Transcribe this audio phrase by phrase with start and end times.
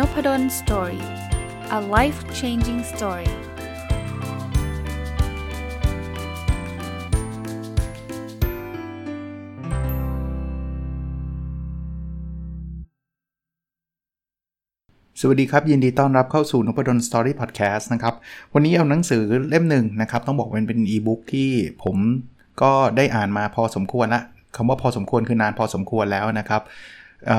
[0.00, 1.04] Nopadol Story
[1.78, 3.30] a life changing story
[15.20, 18.14] สวัสดีครับ ยินดีต้อนรับเข้าสู่นพดล Story Podcast นะครับ
[18.54, 21.50] วันนี้เอาหนังสือเล่มหนึ่งนะครับ ต้องบอกเป็นเป็นอีบุ๊กที่
[21.84, 21.96] ผม
[22.62, 24.22] ก็ได้อ่านมาพอสมควรละ
[24.56, 26.62] คำว่าพอสมควรคือนานพอสมควรแล้วนะครับ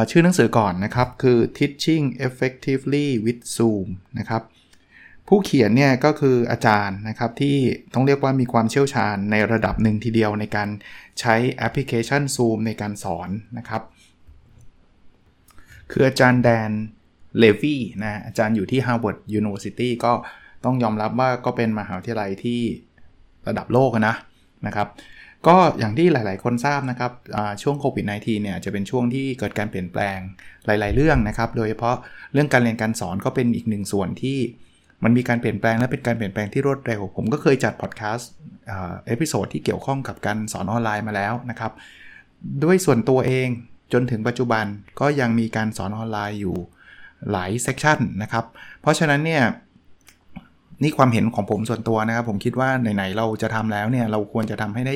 [0.09, 3.87] ชื่อหนังสือก่อนนะครับ คือ Teaching Effectively with Zoom
[4.19, 4.43] นะครับ
[5.27, 7.57] ผู้เขียนเนี่ยก็คืออาจารย์นะครับที่
[7.93, 10.69] ต้องเรียกว่ามีความเชี่ยวชาญในระดับหนึ่งทีเดียวในการ
[11.19, 13.81] ใช้แอปพลิเคชัน Zoom ในการสอนนะครับ
[15.91, 16.71] คืออาจารย์แดน
[17.39, 20.11] เลวีนะอาจารย์อยู่ที่ Harvard University ก็
[20.65, 22.61] ต้องยอมรับว่าก็เป็นมหาวิทยาลัยที่
[23.47, 24.15] ระดับโลกนะ
[24.67, 24.87] นะครับ
[25.47, 27.11] ก็อย่างที่หลาย ๆ คนทราบนะครับ
[27.61, 30.17] ช่วงโควิด -19 เนี่ยจะเป็นช่วงที่เกิดการเปลี่ยนแปลง
[30.65, 31.95] หลาย ๆ เรื่องนะครับ โดยเฉพาะ
[32.33, 34.39] เรื่องการเรียนการสอนก็เป็นอีกหนึ่งส่วนที่
[35.03, 38.29] มันมีการเปลี่ยนแปลงและเป็นการเปลี่ยนแปลงที่รวดเร็ว ผมก็เคยจัดพอดแคสต์
[39.07, 41.71] episode ที่เกี่ยวข้องกับการสอนออนไลน์มาแล้วนะครับ
[42.63, 43.47] ด้วยส่วนตัวเอง
[43.93, 44.65] จนถึงปัจจุบัน
[44.99, 46.57] ก็ยังมีการสอนออนไลน์อยู่
[47.31, 48.45] หลาย section นะครับ
[48.81, 49.43] เพราะฉะนั้นเนี่ย
[50.83, 54.95] นี่ความเห็นของผมส่วนตัวนะครับ ผมคิดว่าไหนๆเราจะทำแล้วเนี่ยเราควรจะทำให้ได้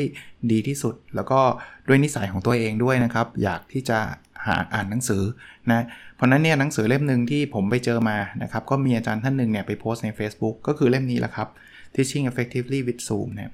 [0.51, 1.39] ดีที่สุด แล้วก็
[1.87, 3.99] ด้วยนิสัยของตัวเองด้วยนะครับ อยากที่จะ
[4.45, 5.23] หาอ่านหนังสือ
[5.69, 11.47] นะเพราะนั้นเนี่ยหนังสือเล่มหนึ่งที่ผมไปเจอมานะครับก็มีอาจารย์ท่านหนึ่งเนี่ยไปโพสต์ใน Facebook ก็คือเล่มนี้แหละครับ
[11.93, 13.49] Teaching Effectively with Zoom เนี่ย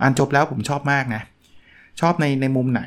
[0.00, 1.22] อ่านจบแล้วผมชอบมากนะ
[2.00, 2.82] ชอบในในมุมไหน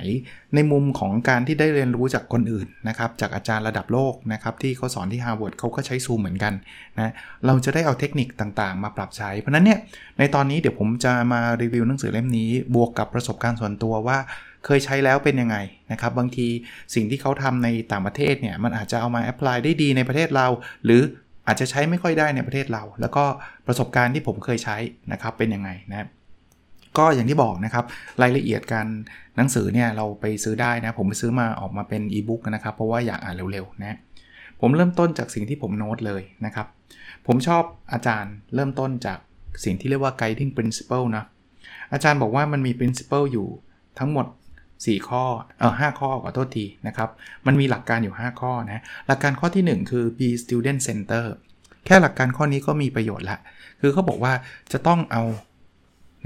[0.56, 6.54] ในมุมของการที่ได้เรียนรู้จากคนอื่นนะครับ จากอาจารย์ระดับโลกนะครับ ที่เขาสอนที่ Harvard เขาก็ใช้ซูมเหมือนกัน
[7.00, 7.12] นะ
[7.46, 9.80] เราจะได้เอาเทคนิคต่างๆ มาปรับใช้ เพราะนั้นเนี่ย
[10.20, 14.18] ในตอนนี้เดี๋ยวผมจะมารีวิวหนังสือเล่มนี้ บวกกับประสบการณ์ส่วนตัวว่า
[14.66, 15.58] เคยใช้แล้วเป็นยังไง
[15.92, 16.48] นะครับ บางที
[16.96, 20.48] สิ่งที่เขาทำในต่างประเทศเนี่ยมันอาจจะเอามาแอพพลายได้ดีในประเทศเรา
[20.86, 21.02] หรือ
[21.48, 23.26] อาจจะใช้ไม่ค่อยได้ในประเทศเรา แล้วก็
[23.68, 24.78] ประสบการณ์ที่ผมเคยใช้
[25.12, 26.08] นะครับเป็นยังไงนะครับ
[27.00, 27.86] ก็อย่างที่บอกนะครับ
[28.22, 28.88] รายละเอียดการ
[29.38, 33.98] หนังสือเนี่ยเราไปซื้อได้นะ ผมไปซื้อมาออกมาเป็นอีบุ๊กนะครับ เพราะว่าอยากอ่านเร็วๆนะ
[34.62, 36.68] ผมเริ่มต้นจากสิ่งที่ผมโน้ตเลยนะครับ
[37.28, 37.64] ผมชอบ
[37.94, 39.20] อาจารย์เริ่มต้นจาก
[39.64, 41.24] สิ่งที่เรียกว่า guiding principle นะ
[41.94, 43.48] อาจารย์บอกว่ามันมี principle อยู่
[44.00, 44.26] ทั้งหมด
[44.68, 45.24] 4 ข้อ
[45.60, 47.10] เออ5ข้อขอโทษทีนะครับ
[47.46, 51.26] มันมีหลักการอยู่ 5 ข้อนะ หลักการข้อที่ 1 คือ be student center
[51.86, 53.38] แค่หลักการข้อนี้ก็มีประโยชน์ละ
[53.82, 54.34] คือเขาบอกว่า
[54.72, 55.24] จะต้องเอา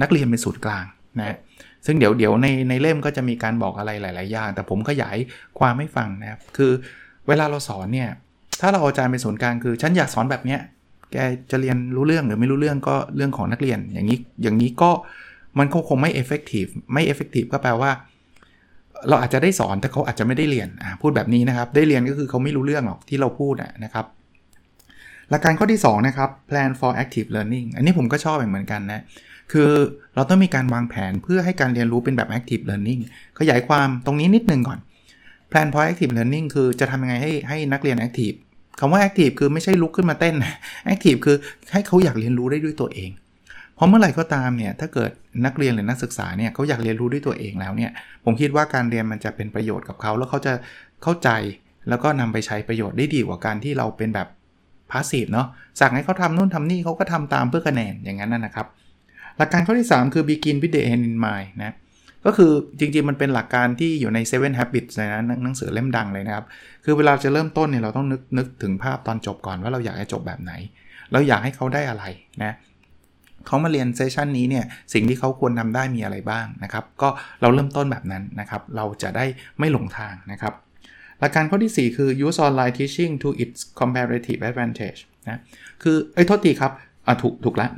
[0.01, 0.85] นักเรียนเป็นศูนย์กลาง
[1.19, 1.37] นะ
[1.85, 5.17] ซึ่งเดี๋ยวเดี๋ยวในในเล่มก็จะมีการบอกอะไรหลาย ๆ อย่าง แต่ผมขยาย
[5.59, 6.71] ความไม่ฟังนะครับคือ
[7.27, 8.09] เวลาเราสอนเนี่ย
[8.61, 10.59] ถ้าเราอาจารย์เป็นศูนย์กลางคือฉันอยากสอนแบบเนี้ย
[11.11, 11.17] แก
[11.51, 14.91] จะเรียนรู้เรื่องหรือไม่รู้เรื่องก็เรื่องของนักเรียน อย่างนี้อย่างนี้ก็
[15.59, 17.91] มันคงไม่ effective ไม่ effective ก็แปลว่า
[19.09, 20.69] เราอาจจะได้สอนแต่เขาอาจจะไม่ได้เรียน
[21.01, 24.05] พูดแบบนี้นะครับ ได้เรียนก็คือเขาไม่รู้เรื่องหรอกที่เราพูดนะครับ
[25.29, 29.01] หลักการข้อที่2นะครับ plan for active learning อันนี้ผมก็ชอบเหมือนกันนะ
[29.51, 29.71] คือ
[30.15, 33.01] เราต้องมีการวางแผนเพื่อให้การเรียนรู้เป็นแบบ active learning
[33.39, 34.79] ขยายความตรงนี้นิดนึงก่อน
[35.51, 38.37] plan for active learning คือจะทำยังไงให้ให้นักเรียน active
[38.79, 40.35] คำว่า active คือไม่ใช่ลุกขึ้นมาเต้น
[40.93, 41.35] active คือ
[41.73, 43.09] ให้เขาอยากเรียนรู้ได้ด้วยตัวเอง
[43.79, 45.11] พราะเมื่อไหร่ก็ตามเนี่ยถ้าเกิด
[45.45, 47.91] นักเรียนหรือนักศึกษาเนี่ยเขาอยากเรียนรู้ด้วยตัวเองแล้วเนี่ย
[48.25, 50.53] ผมคิดว่าการเรียนมันจะเป็นประโยชน์กับเขา แล้วเขาจะ
[51.03, 51.29] เข้าใจ
[51.89, 54.27] แล้วก็นำไปใช้ประโยชน์ได้ดีกว่าการที่เราเป็นแบบ
[54.91, 55.47] พาสซีฟเนาะ
[55.79, 58.67] สั่งให้เขาทำนู่นทำนี่เขาก็ทำตามเพื่อคะแนนอย่างนั้นนะครับ
[59.39, 61.75] หลักการข้อที่ 3 คือ begin with the end in mind นะ
[62.25, 66.45] ก็คือจริงๆ มันเป็นหลักการที่อยู่ใน Seven Habits นะหนังสือเล่มดังเลยนะครับ
[66.85, 70.53] คือเวลาจะเริ่มต้นเนี่ยเราต้องนึกนึกถึงภาพตอนจบก่อนว่าเราอยากให้จบแบบไหน
[71.11, 72.03] เราอยากให้เขาได้อะไร
[72.43, 72.55] นะ
[73.47, 77.09] เขามาเรียนเซสชันนี้เนี่ยสิ่งที่เขาควรทำได้มีอะไรบ้างนะครับ ก็
[77.41, 79.25] เราเริ่มต้นแบบนั้นนะครับ เราจะได้
[79.59, 80.53] ไม่หลงทางนะครับ
[81.19, 85.39] หลักการข้อที่ 4 คือ use online teaching to its comparative advantage นะ
[85.83, 86.71] คือไอ้โทษทีครับ
[87.07, 87.71] อะถูกถูกแล้ว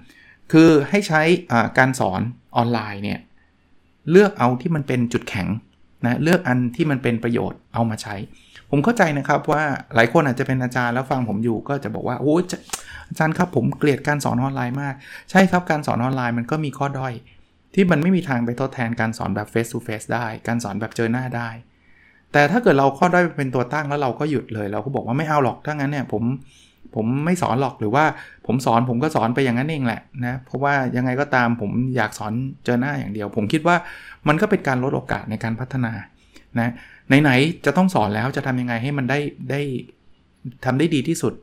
[0.52, 1.22] คือให้ใช้
[1.78, 2.22] การสอน
[2.58, 3.20] ออนไลน์เนี่ย
[4.12, 5.48] เลือกเอาที่มันเป็นจุดแข็ง
[6.06, 8.16] นะเลือกอันที่มันเป็นประโยชน์เอามาใช้
[8.70, 9.64] ผมเข้าใจนะครับว่า
[9.96, 12.34] หลายคนอาจจะเป็นอาจารย์แล้วฟังผมอยู่ก็จะบอกว่าโอ้
[13.10, 14.96] อาจารย์ครับผมเกลียดการสอนออนไลน์มาก
[15.32, 17.14] ใช่ครับการสอนออนไลน์มันก็มีข้อด้อย
[17.76, 21.50] ที่มันไม่มีทางไปทดแทนการสอนแบบ face to face ได้ การสอนแบบเจอหน้าได้
[22.32, 26.24] แต่ถ้าเกิดเราข้อด้อยเป็นตัวตั้งแล้วเราก็หยุดเลย เราก็บอกว่าไม่เอาหรอกถ้างั้นเนี่ยผม
[26.96, 28.06] ผมไม่สอนหรอกหรือว่า
[28.48, 32.34] ผมสอนผมก็สอนไปอย่างนั้นเองแหละนะเพราะว่ายังไงก็ตามผมอยากสอน
[32.66, 33.76] เจอหน้าอย่างเดียว ผมคิดว่า
[34.28, 35.94] มันก็เป็นการลดโอกาสในการพัฒนา
[36.60, 36.72] นะ
[37.22, 39.20] ไหนๆจะต้องสอนแล้วจะทำยังไงให้มันได้
[39.52, 39.62] ได้
[40.66, 41.34] ทำได้ดีที่สุด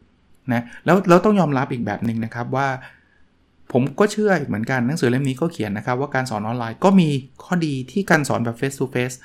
[0.53, 2.69] นะแล้วเราต้องยอมรับอีกแบบหนึ่งนะครับว่า
[3.73, 7.09] ผมก็เชื่อเหมือนกันหนังสือเล่มนี้ก็เขียนนะครับ ว่าการสอนออนไลน์ก็มี
[7.45, 9.17] ข้อดีที่การสอนแบบ face to face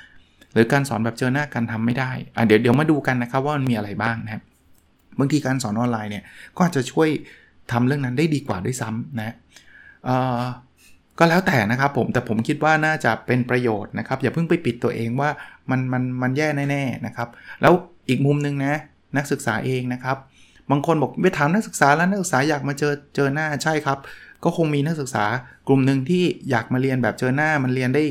[0.52, 4.42] หรือการสอนแบบเจอหน้ากันทำไม่ได้อะเดี๋ยวเดี๋ยวมาดูกันนะครับว่ามันมีอะไรบ้างนะครับ
[5.18, 6.24] บางทีการสอนออนไลน์เนี่ย
[6.56, 7.08] ก็อาจจะช่วย
[7.72, 9.34] ทำเรื่องนั้นได้ดีกว่าด้วยซ้ำนะ
[11.18, 15.30] ก็แล้วแต่นะครับผมแต่ผมคิดว่าน่าจะเป็นประโยชน์นะครับ อย่าเพิ่งไปปิดตัวเองว่า
[15.70, 17.28] มันมันมันแย่แน่ๆนะครับ
[17.62, 17.72] แล้ว
[18.08, 18.74] อีกมุมนึงนะ
[19.16, 20.16] นักศึกษาเองนะครับ
[20.70, 23.98] บางคนบอกไปถามนักศึกษาแล้วนักศึกษาอยากมาเจอเจอหน้าใช่ครับ
[24.44, 25.24] ก็คงมีนักศึกษา
[25.68, 28.02] กลุ่มหนึ่งที่อยากมาเรียนแบบเจอหน้ามันเรียนได้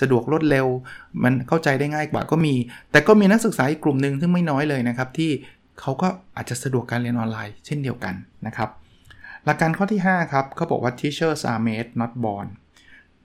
[0.00, 0.66] สะดวกรวดเร็ว
[1.24, 2.54] มันเข้าใจได้ง่ายกว่าก็มี
[2.90, 5.30] แต่ก็มีนักศึกษาอีกกลุ่มหนึ่งซึ่งไม่น้อยเลยนะครับที่
[5.80, 8.14] เขาก็อาจจะสะดวกการเรียนออนไลน์เช่นเดียวกัน
[8.46, 8.70] นะครับ
[9.44, 12.46] หลักการข้อที่ 5 ครับเขาบอกว่า teachers are made not born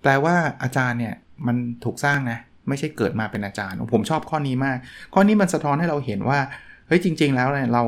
[0.02, 1.16] แปลว่าอาจารย์เนี่ย
[1.48, 4.78] มันถูกสร้างนะ ไม่ใช่เกิดมาเป็นอาจารย์ ผมชอบข้อนี้มาก
[5.14, 6.40] ข้อนี้มันสะท้อนให้เราเห็นว่า
[6.88, 7.84] เฮ้ยจริง ๆ แล้วเนี่ยเรา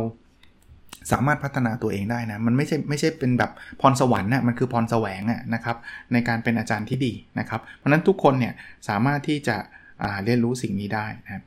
[1.11, 3.51] สามารถพัฒนาตัวเองได้นะ มันไม่ใช่ไม่ใช่เป็นแบบ
[3.81, 5.77] พรสวรรค์นะมันคือพรแสวงอะนะครับ
[6.13, 8.53] ในการเป็นอาจารย์ที่ดีนะครับ เพราะนั้นทุกคนเนี่ย
[8.89, 9.57] สามารถที่จะ
[10.23, 11.43] เรียนรู้สิ่งนี้ได้นะครับ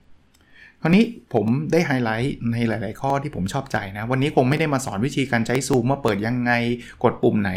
[0.83, 1.05] คราวนี้
[1.35, 6.53] ผมได้ไฮไลท์ในหลาย ๆ ข้อที่ผมชอบใจนะ วันนี้คงไม่ได้มาสอนวิธีการใช้ซูมว่าเปิดยังไง
[7.03, 7.53] กดปุ่มไหน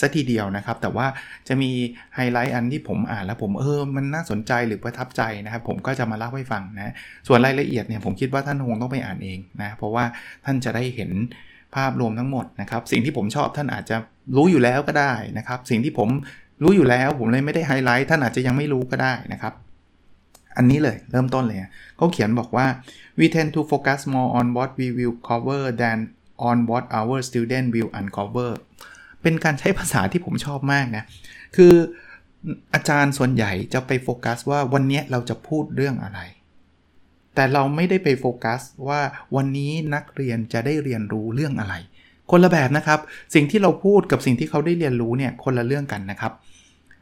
[0.00, 1.06] สัทีเดียวนะครับ แต่ว่า
[1.48, 1.70] จะมี
[2.14, 6.92] ไฮไลท์อันที่ผมอ่านแล้วผมเออมันน่าสนใจหรือประทับใจนะครับ ผมก็จะมาเล่าให้ฟังนะ
[7.26, 10.04] ส่วนรายละเอียดเนี่ยผมคิดว่าท่านคงต้องไปอ่านเองนะเพราะว่า
[10.44, 11.10] ท่านจะได้เห็น
[11.74, 13.96] ภาพรวมทั้งหมดนะครับ สิ่งที่ผมชอบท่านอาจจะ
[14.36, 16.08] รู้อยู่แล้วก็ได้นะครับ สิ่งที่ผม
[16.62, 19.54] รู้อยู่แล้วผมเลยไม่ได้ไฮไลท์ท่านอาจจะยังไม่รู้ก็ได้นะครับ
[20.56, 21.58] อันนี้เลยเริ่มต้นเลย
[21.96, 22.66] เขาเขียนบอกว่า
[23.18, 25.98] we tend to focus more on what we will cover than
[26.48, 28.50] on what our student will uncover
[29.22, 31.04] เป็นการใช้ภาษาที่ผมชอบมากนะ
[31.56, 31.74] คือ
[32.74, 36.20] อาจารย์ส่วนใหญ่จะไปโฟกัสว่าวันนี้เราจะพูดเรื่องอะไร
[37.34, 39.00] แต่เราไม่ได้ไปโฟกัสว่า
[39.36, 41.74] วันนี้นักเรียนจะได้เรียนรู้เรื่องอะไร
[42.30, 43.00] คนละแบบนะครับ
[43.34, 46.32] สิ่งที่เราพูดกับสิ่งที่เขาได้เรียนรู้เนี่ยคนละเรื่องกันนะครับ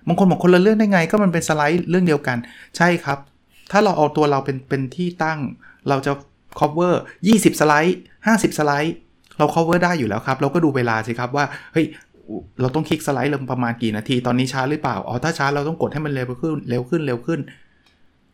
[0.06, 2.38] บางคนบอกคนละเรื่องได้ไงก็มันเป็นสไลด์เรื่องเดียวกัน
[2.76, 3.18] ใช่ครับ
[3.70, 5.38] ถ้าเราเอาตัวเราเป็นเป็นที่ตั้ง
[5.88, 6.12] เราจะ
[6.60, 6.94] cover
[7.28, 8.94] 20 สไลด์ 50 สไลด์
[9.38, 11.86] เรา cover ได้อยู่แล้วครับ เราก็ดูเวลาสิครับว่า เฮ้ย
[12.60, 17.40] เราต้องคลิกสไลด์ลงประมาณกี่นาที ตอนนี้ช้าหรือเปล่า อ๋อ ถ้าช้าเราต้องกดให้มันเร็วขึ้น เร็วขึ้น เร็วขึ้น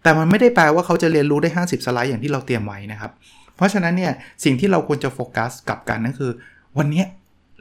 [0.02, 3.10] แต่มันไม่ได้แปลว่าเขาจะเรียนรู้ได้ 50 สไลด์อย่างที่เราเตรียมไว้นะครับ
[3.56, 4.12] เพราะฉะนั้นเนี่ย
[4.44, 6.30] สิ่งที่เราควรจะโฟกัสกับกันนั่นคือ
[6.78, 7.04] วันนี้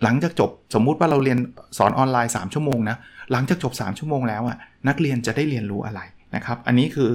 [0.03, 1.37] หลังจากจบสมมุติว่าเราเรียน
[1.77, 2.97] สอนออนไลน์ 3 ชั่วโมงนะ
[3.31, 6.01] หลังจากจบ 3 ชั่วโมงแล้วอะนักเรียนจะได้เรียนรู้อะไร
[6.35, 7.11] นะครับ อันนี้คือ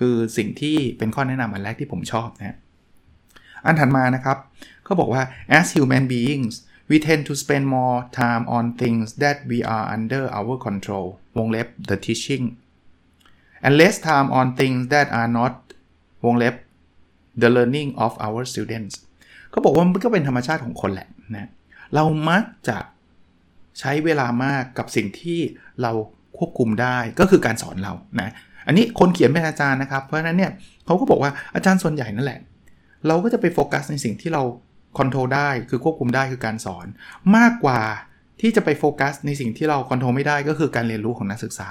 [0.00, 2.56] คือสิ่งที่เป็นข้อแนะนำอันแรกที่ผมชอบนะ
[3.64, 4.38] อันถัดมานะครับ
[4.84, 5.22] เขาบอกว่า
[5.58, 6.54] as human beings
[6.90, 11.06] we tend to spend more time on things that we are under our control
[11.38, 12.44] วงเล็บ the teaching
[13.64, 15.54] and less time on things that are not
[16.24, 16.54] วงเล็บ
[17.42, 18.94] the learning of our students
[19.50, 21.48] เขาบอกว่ามันก็เป็นธรรมชาติของคนแหละนะ
[21.94, 22.78] เรามักจะ
[23.78, 25.38] ใช้เวลามากกับสิ่งที่
[25.82, 25.92] เรา
[26.38, 28.30] ควบคุมได้ก็คือการสอนเรานะ
[28.66, 30.50] อันนี้คนเขียนเป็นอาจารย์นะครับ เพราะฉะนั้นเนี่ย
[30.86, 32.40] เขาก็บอกว่าอาจารย์ส่วนใหญ่นั่นแหละ
[33.06, 34.42] เราก็จะไปโฟกัสในสิ่งที่เรา
[34.98, 36.86] คอนโทรลได้คือควบคุมได้คือการสอน
[37.36, 37.80] มากกว่า
[38.40, 41.68] ที่จะไปโฟกัสในสิ่งที่เรา control ไม่ได้ก็คือการเรียนรู้ของนักศึกษา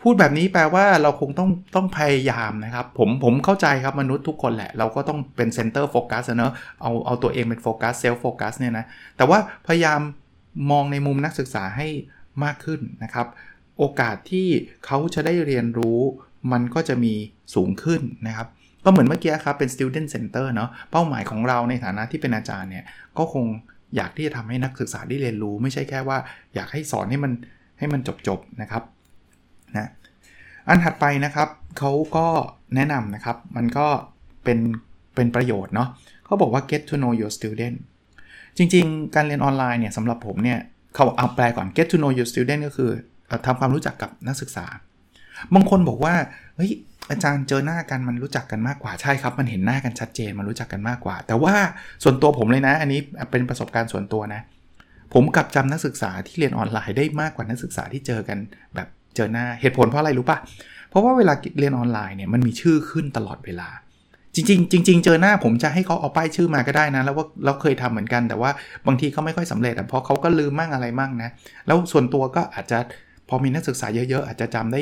[0.00, 6.52] พูดแบบนี้แปลว่าเราคงต้องต้องพยายามนะครับ ผมผมเข้าใจครับมนุษย์ทุกคนแหละ เราก็ต้องเป็น center focus เนอะ
[6.82, 8.84] เอาเอาตัวเองเป็นโฟกัส self focus เนี่ยนะ
[9.16, 10.00] แต่ว่าพยายาม
[10.70, 11.88] มองในมุมนักศึกษาให้
[12.44, 13.26] มากขึ้นนะครับ
[13.78, 14.48] โอกาสที่
[14.86, 16.00] เขาจะได้เรียนรู้
[16.52, 17.14] มันก็จะมี
[17.54, 18.48] สูงขึ้นนะครับ
[18.84, 22.84] ก็เหมือนเมื่อกี้ครับ เป็น student center เนาะเป้าหมายของเราในฐานะที่เป็นอาจารย์เนี่ย
[23.18, 23.44] ก็คง
[23.96, 26.18] อยากที่จะทำให้นักศึกษาได้เรียนรู้ ไม่ใช่แค่ว่า
[26.54, 27.32] อยากให้สอนให้มัน
[27.78, 28.82] ให้มันจบๆนะครับ
[29.76, 29.90] นะ
[30.68, 32.26] อันถัดไปนะครับเขาก็
[32.74, 33.86] แนะนำนะครับ มันก็
[34.44, 34.58] เป็น
[35.14, 35.88] เป็นประโยชน์เนาะ
[36.24, 37.76] เขาบอกว่า get to know your student
[38.56, 40.58] จริง ๆ การเรียนออนไลน์เนี่ยสำหรับผมเนี่ย
[40.94, 42.90] เขาเอาแปลก่อน get to know your student ก็คือ
[43.46, 44.66] ทำความรู้จักกับนักศึกษา
[45.54, 46.14] บางคนบอกว่า
[46.56, 46.72] เฮ้ย
[47.10, 51.54] อาจารย์เจอหน้ากันมันรู้จักกันมากกว่าใช่ครับ มันเห็นหน้ากันชัดเจนมันรู้จักกันมากกว่า แต่ว่า
[52.02, 54.42] ส่วนตัวผมเลยนะ อันนี้เป็นประสบการณ์ส่วนตัวนะ
[55.14, 58.38] ผมกับจำนักศึกษาที่เรียนออนไลน์ได้มากกว่านักศึกษาที่เจอกัน
[58.74, 60.38] แบบเจอหน้าเหตุผลเพราะอะไรรู้ปะ
[60.88, 63.68] เพราะว่าเวลาเรียนออนไลน์เนี่ยมันมีชื่อขึ้นตลอดเวลา
[64.34, 68.50] จริงๆจริงๆเจอหน้าผมจะให้เขาเอาป้ายชื่อมาก็ได้นะ แล้วว่าเราเคยทำเหมือนกันแต่ว่า
[68.86, 71.30] บางทีเขาไม่ค่อยสำเร็จเพราะเขาก็ลืมมั่งอะไรมั่งนะ
[71.66, 72.78] แล้วส่วนตัวก็อาจจะ
[73.32, 74.80] อมีนักศึกษาเยอะๆ อาจจะจำได้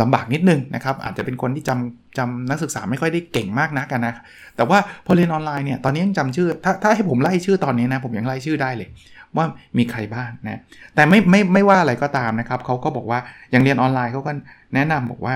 [0.00, 4.14] ลำบากนิดนึงนะครับ อาจจะเป็นคนที่จำจำนักศึกษาไม่ค่อยได้เก่งมากนักนะ
[4.56, 8.88] แต่ว่าพอเรียนออนไลน์เนี่ยตอนนี้ยังจำชื่อ ถ้าถ้าให้ผมไล่ชื่อตอนนี้นะผมยังไล่ชื่อได้เลย
[9.36, 9.44] ว่า
[9.78, 10.60] มีใครบ้างนะ
[10.94, 14.32] แต่ไม่ไม่ไม่ว่าอะไรก็ตามนะครับเขาก็บอกว่าอย่างเรียนออนไลน์เขาก็
[14.74, 15.34] แนะนำบอกว่า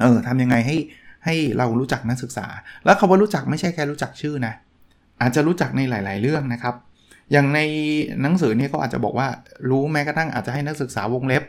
[0.00, 0.76] เออทำยังไงให้
[1.24, 2.46] ให้เรารู้จักนักศึกษา
[2.84, 4.54] แล้วคาว่ารู้จักไม่ใช่แค่รู้จักชื่อนะ
[5.20, 6.74] อาจจะรู้จักในหลาย ๆ เรื่องนะครับ
[7.32, 7.60] อย่างใน
[8.22, 9.28] หนังสือนี่ยก็อาจจะบอกว่า
[9.70, 11.42] รู้แม้กระทั่งอาจจะให้นักศึกษาวงเล็บ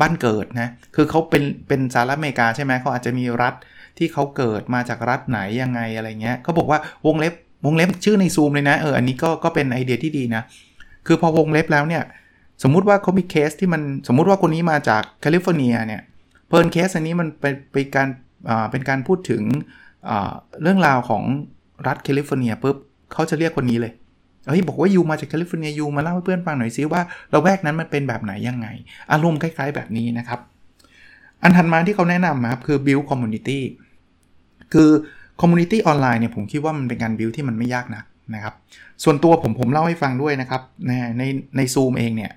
[0.00, 3.54] บ้านเกิดนะ คือเขาเป็นเป็นสหรัฐอเมริกาใช่ไหมเขาอาจจะมีรัฐ
[3.98, 10.42] ที่เขาเกิดมาจากรัฐไหนยังไงอะไรเงี้ยเขาบอกว่าวงเล็บวงเล็บชื่อในซูมเลยนะเอออันนี้ก็ก็เป็นไอเดียที่ดีนะ
[11.06, 12.02] คือพอวงเล็บแล้วเนี่ย
[12.62, 16.02] สมมุติว่าเขามีเคสที่มันสมมุติว่าคนนี้มาจากแคลิฟอร์เนียเนี่ย
[16.48, 18.08] เผอิญเคสอันนี้มันเป็นเป็นการ
[18.48, 19.42] อ่าเป็นการพูดถึง
[20.08, 21.22] อ่าเรื่องราวของ
[21.86, 22.76] รัฐแคลิฟอร์เนียปุ๊บ
[23.12, 23.92] เขาจะเรียกคนนี้เลย
[24.46, 28.66] เฮ้ยบอกว่า you มาจากแคลิฟอร์เนีย you มาเล่าให้เพื่อนฟังหน่อยซิว่าละแวกนั้นมันเป็นแบบไหนยังไง
[29.12, 30.40] อารมณ์คล้าย ๆ แบบนี้นะครับ
[31.42, 33.60] อันถัดมาที่เขาแนะนำครับคือ build community
[34.72, 34.90] คือ
[35.40, 38.02] community ออนไลน์เนี่ยผมคิดว่ามันเป็นการ build ที่มันไม่ยากนะ
[38.34, 38.54] นะครับ
[39.04, 41.22] ส่วนตัวผมผมเล่าให้ฟังด้วยนะครับในใน
[41.56, 42.32] ใน Zoom เองเนี่ย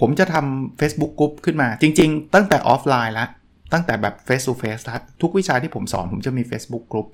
[0.00, 3.28] ผมจะทำ Facebook Group ขึ้นมา จริง ๆ ตั้งแต่ออฟไลน์ล้ว
[3.72, 7.06] ตั้งแต่แบบ Face to Face ล้วทุกวิชาที่ผมสอนผมจะมี Facebook Group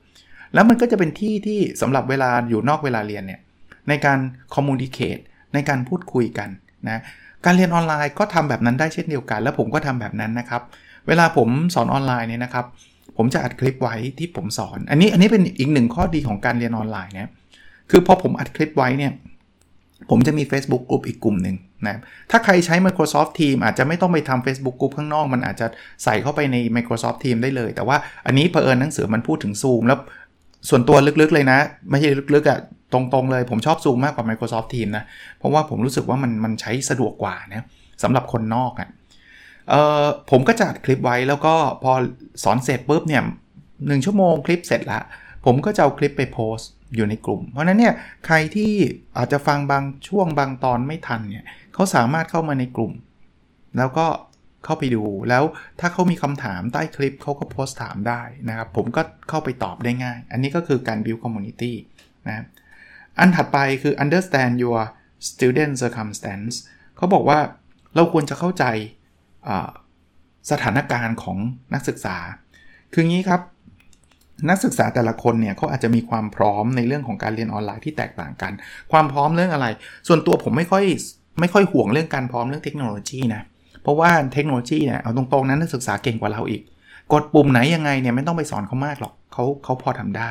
[0.54, 3.40] แล้วมันก็จะเป็นที่ที่สำหรับเวลาอยู่นอกเวลาเรียนเนี่ย
[3.88, 4.19] ในการ
[4.54, 5.23] communicate
[5.54, 6.49] ในการพูดคุยกัน
[6.88, 7.00] นะ
[7.45, 10.62] การเรียนออนไลน์ก็ทำแบบนั้นได้เช่นเดียวกัน แล้วผมก็ทำแบบนั้นนะครับ
[11.09, 12.66] เวลาผมสอนออนไลน์เนี่ยนะครับ
[13.16, 17.28] ผมจะอัดคลิปไว้ที่ผมสอน อันนี้อันนี้เป็นอีกหนึ่งข้อดีของการเรียนออนไลน์เนี่ย
[17.90, 19.12] คือพอผมอัดคลิปไว้เนี่ย
[20.11, 21.97] ผมจะมี Facebook กลุ่มอีกกลุ่มหนึ่งนะ
[22.30, 25.66] ถ้าใครใช้ Microsoft Teams อาจจะไม่ต้องไปทำ Facebook กลุ่มข้างนอก มันอาจจะ
[26.04, 29.99] ใส่เข้าไปใน Microsoft Teams ได้เลย แต่ว่าอันนี้เผอิญหนังสือมันพูดถึง Zoom แล้ว
[30.69, 31.59] ส่วนตัวลึกๆเลยนะ
[31.90, 32.59] ไม่ใช่ลึกๆอะ่ะ
[32.93, 35.05] ตรงๆเลยผมชอบ Zoom มากกว่า Microsoft Teams นะ
[35.38, 37.64] เพราะว่าผมรู้สึกว่ามันมันใช้สะดวกกว่านะ
[38.02, 38.88] สำหรับคนนอกอะ่ะ
[39.71, 41.93] เออผมก็จะอัดคลิปไว้แล้วก็พอ
[42.45, 43.23] สอนเสร็จปุ๊บเนี่ย
[43.87, 45.00] หชั่วโมงคลิปเสร็จละ
[45.47, 47.95] ผมก็จะเอาคลิปไปโพสต์อยู่ในกลุ่ม เพราะนั้นเนี่ย
[48.26, 48.73] ใครที่
[49.17, 52.93] อาจจะฟังบางช่วงบางตอนไม่ทันเนี่ยเขาสามารถเข้ามาในกลุ่ม
[53.79, 54.07] แล้วก็
[54.64, 55.45] เข้าไปดูแล้ว
[55.81, 61.73] ถ้าเขามีคำถามใต้คลิปเขาก็โพสต์ถามได้นะครับ ผมก็เข้าไปตอบได้ง่าย อันนี้ก็คือการ build community
[62.29, 62.45] นะ
[63.19, 64.81] อันถัดไปคือ understand your
[65.29, 66.55] student circumstance
[66.97, 67.38] เขาบอกว่า
[67.95, 68.64] เราควรจะเข้าใจ
[70.50, 71.38] สถานการณ์ของ
[71.75, 72.17] นักศึกษา
[72.93, 73.43] คืองี้ครับ
[74.50, 78.52] นักศึกษาแต่ละคนเนี่ยเขาอาจจะมีความพร้อมในเรื่องของการเรียนออนไลน์ที่แตกต่างกัน
[78.93, 79.67] ความพร้อมเรื่องอะไร
[80.09, 80.85] ส่วนตัวผมไม่ค่อย
[81.40, 83.43] ไม่ค่อยห่วงเรื่องการพร้อมเรื่องเทคโนโลยีนะ
[83.83, 86.63] เพราะว่าเทคโนโลยีเนี่ยเอาตรงๆนั้นนักศึกษาเก่งกว่าเราอีก
[87.13, 90.31] กดปุ่มไหนยังไงเนี่ยไม่ต้องไปสอนเขามากหรอกเขาเขาพอทำได้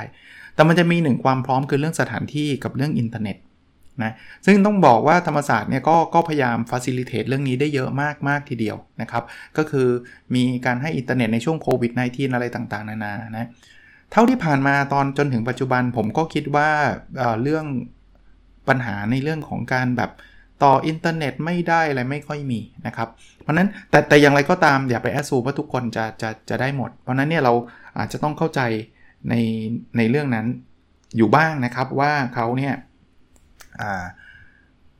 [0.55, 3.37] แต่มันจะมีหนึ่งความพร้อมคือเรื่องสถานที่กับเรื่องอินเทอร์เน็ต
[4.03, 4.13] นะ
[4.45, 9.23] ซึ่งต้องบอกว่าธรรมศาสตร์เนี่ยก็ก็พยายามฟ a ซิลิเทตเรื่องนี้ได้เยอะมากมากทีเดียวนะครับ
[9.57, 9.87] ก็คือ
[10.35, 13.47] มีการให้อินเทอร์เน็ตในช่วงโควิด -19 อะไรต่างๆ นานานะ
[14.11, 16.69] เท่าที่ผ่านมาตอนจนถึงปัจจุบันผมก็คิดว่า
[17.17, 17.65] เเรื่อง
[18.67, 20.11] ปัญหาในเรื่องของการแบบ
[20.63, 23.09] ต่ออินเทอร์เน็ตไม่ได้อะไรไม่ค่อยมีนะครับ
[23.41, 27.53] เพราะนั้นแต่แต่อย่างไรก็ตามอย่าไปแอสซูว่าทุกคนจะจะจะได้หมด เพราะนั้นเนี่ยเรา
[27.97, 28.61] อาจจะต้องเข้าใจ
[29.29, 29.33] ใน
[29.97, 30.47] ในเรื่องนั้น
[31.17, 32.73] อยู่บ้างนะครับว่าเขาเนี่ย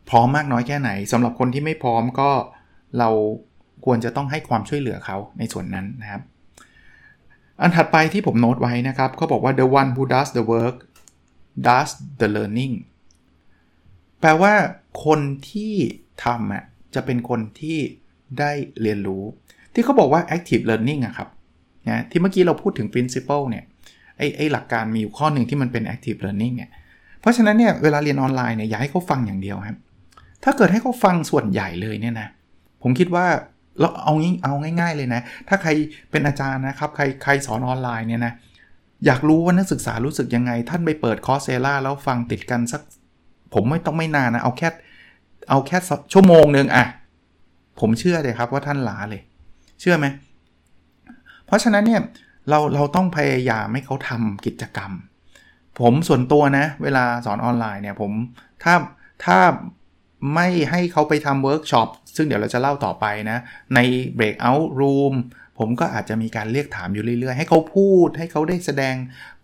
[0.10, 2.30] พร้อมมากน้อยแค่ไหนสำหรับคนที่ไม่พร้อมก็
[3.00, 3.10] เรา
[3.86, 6.22] ควรจะต้องให้ความช่วยเหลือเขาในส่วนนั้นนะครับ
[7.62, 10.76] อันถัดไปที่ผมโน้ตไว้นะครับเขาบอกว่า the one who does the work
[11.68, 11.90] does
[12.22, 12.74] the learning
[14.22, 14.54] แปลว่า
[15.06, 15.74] คนที่
[16.24, 16.64] ทำอะ
[16.96, 17.78] จะเป็นคนที่
[18.40, 19.24] ได้เรียนรู้
[19.74, 21.30] ที่เขาบอกว่า active learning อะครับ
[21.90, 23.64] นะที่เมื่อกี้เราพูดถึง principle เนี่ย
[24.18, 26.72] ไอ้ไอหลักการมีอยู่ข้อหนึ่งที่มันเป็น active learning เนี่ย
[27.22, 29.78] เพราะฉะนั้นเนี่ยเวลาเรียนออนไลน์เนี่ยอย่าให้เขาฟังอย่างเดียวครับ
[30.44, 32.28] ถ้าเกิดให้เขาฟังส่วนใหญ่เลยเนี่ยนะ
[32.84, 33.26] ผมคิดว่า
[33.80, 35.70] เราเอางี้เอาง่าย ๆเลยนะ ถ้าใคร
[36.12, 38.34] เป็นอาจารย์นะครับใครใครสอนออนไลน์เนี่ยนะ
[39.06, 42.82] อยากรู้ว่านักศึกษารู้สึกยังไง ท่านไปเปิด Coursera แล้วฟังติดกันสัก
[43.54, 44.70] ผมไม่ต้องไม่นานนะ เอาแค่
[45.50, 45.78] เอาแค่
[46.14, 46.86] ชั่วโมงหนึ่งอะ
[47.80, 49.22] ผมเชื่อเลยครับว่าท่านหลับเลย
[49.80, 50.06] เชื่อไหม
[51.46, 52.02] เพราะฉะนั้นเนี่ย
[52.50, 54.92] เราเราต้องพยายามให้เขาทำกิจกรรม
[55.80, 58.12] ผมส่วนตัวนะ เวลาสอนออนไลน์เนี่ยผม
[58.64, 58.74] ถ้า
[59.26, 59.38] ถ้า
[60.36, 63.38] ไม่ให้เขาไปทำเวิร์กช็อปซึ่งเดี๋ยวเราจะเล่าต่อไปนะ
[63.76, 63.80] ใน
[64.18, 65.14] breakout room
[65.60, 68.96] ผมก็อาจจะมีการเรียกถามอยู่เรื่อยๆ ให้เขาพูดให้เขาได้แสดง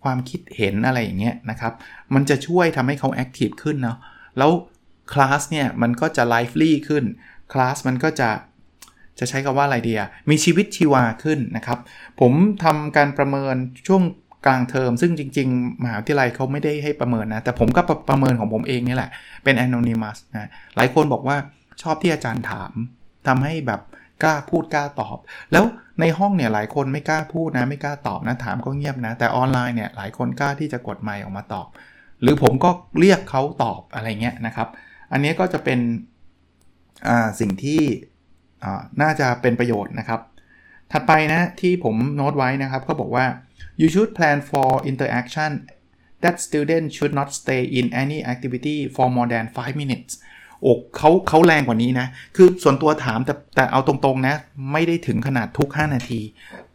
[0.06, 1.72] ความคิดเห็นอะไรอย่างเงี้ยนะครับ
[2.14, 3.98] มันจะช่วยทำให้เขา active ขึ้นเนาะ
[4.38, 4.50] แล้ว
[5.12, 7.04] คลาสเนี่ยมันก็จะ lively ขึ้น
[7.52, 8.30] คลาสมันก็จะ
[9.18, 11.78] จะใช้คำว่าอะไรดีอะมีชีวิตชีวาขึ้นนะครับ
[12.20, 12.32] ผม
[12.64, 14.02] ทำการประเมินช่วง
[14.46, 19.10] กลางเทอม ซึ่งจริง ๆ มหาวิทยาลัยเขาไม่ได้ให้ประเมินนะ แต่ผมก็ประประเมินของผมเองนี่แหละ
[19.44, 21.36] เป็น anonymous นะ หลายคนบอกว่า
[21.82, 22.72] ชอบที่อาจารย์ถาม
[23.26, 23.80] ทำให้แบบ
[24.22, 25.18] กล้าพูดกล้าตอบ
[25.52, 25.64] แล้ว
[26.00, 31.66] ในห้องเนี่ยหลายคนไม่กล้าพูดนะไม่กล้าตอบนะถามก็เงียบนะ แต่ออนไลน์เนี่ยหลายคนกล้าที่จะกดไมค์ออกมาตอบ
[32.22, 32.70] หรือผมก็
[33.00, 34.68] เรียกเขาตอบอะไรเงี้ยนะครับ
[35.12, 35.80] อันนี้ก็จะเป็น
[37.40, 37.82] สิ่งที่
[39.02, 40.20] น่าจะเป็นประโยชน์นะครับ
[40.92, 43.26] ถัดไปนะที่ผมโน้ตไว้นะครับก็บอกว่า
[43.80, 45.50] you should plan for interaction
[46.22, 50.12] that student should not stay in any activity for more than 5 minutes
[50.66, 54.34] โอ้โหเขาเขาแรงกว่านี้นะ คือส่วนตัวถามแต่แต่เอาตรงๆนะ
[54.72, 56.20] ไม่ได้ถึงขนาดทุก 5 นาที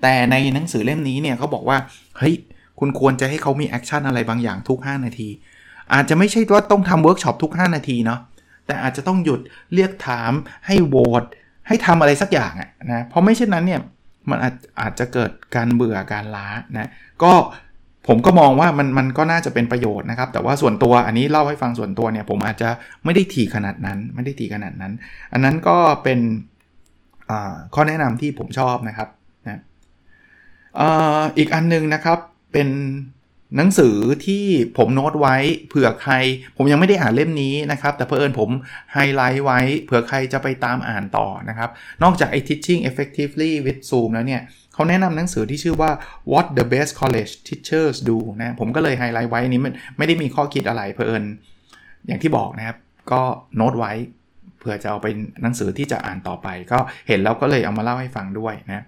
[0.02, 1.78] แต่ในหนังสือเล่มนี้เนี่ยเขาบอกว่า
[2.18, 2.36] เฮ้ย
[2.80, 5.30] คุณควรจะให้เขามี action อะไรบางอย่างทุก 5 นาที
[5.94, 8.20] อาจจะไม่ใช่ว่าต้องทำเวิร์กช็อปทุก 5 นาทีเนาะ
[8.66, 9.40] แต่อาจจะต้องหยุด
[9.74, 10.32] เรียกถาม
[10.68, 11.24] ให้โหวต
[11.68, 13.82] ให้ทำอะไรสักอย่างอะนะเพราะไม่เช่นนั้นเนี่ย
[14.30, 16.48] มันอาจอาจจะเกิดการเบื่อการล้า
[16.78, 16.90] นะ
[17.24, 17.34] ก็
[18.14, 22.70] ผมก็มองว่ามันมันก็น่าจะเป็นประโยชน์นะครับ แต่ว่าส่วนตัวอันนี้เล่าให้ฟังส่วนตัวเนี่ยผมอาจจะ
[23.06, 24.94] ไม่ได้ถี่ขนาดนั้น ไม่ได้ถี่ขนาดนั้น
[25.34, 26.20] อันนั้นก็เป็น
[27.74, 29.10] ข้อแนะนำที่ผมชอบนะครับ
[29.46, 29.62] นะ
[31.38, 32.18] อีกอันนึงนะครับ
[32.54, 32.70] เป็น
[33.58, 34.46] หนังสือที่
[34.78, 35.36] ผมโน้ตไว้
[35.70, 36.14] เผื่อใคร
[36.58, 38.50] ผมยังไม่ได้อ่านเล่มนี้นะครับ แต่เพอเอิญผม
[38.94, 41.70] ไฮไลท์ไว้เผื่อใครจะไปตามอ่านต่อนะครับ
[42.04, 44.42] นอกจากไอ้ teaching effectively with Zoom แล้วเนี่ย
[44.74, 45.92] เขาแนะนำหนังสือที่ชื่อว่า
[46.32, 51.24] what the best college teachers do นะผมก็เลยไฮไลท์ไว้นี้มันไม่ได้มีข้อคิดอะไรเพอเอิญ
[52.08, 52.78] อย่างที่บอกนะครับ
[53.12, 53.22] ก็
[53.56, 53.92] โน้ตไว้
[54.60, 58.86] เผื่อจะเอาเป็นหนังสือที่จะอ่านต่อไป ก็เห็นแล้วก็เลยเอามาเล่าให้ฟังด้วยนะ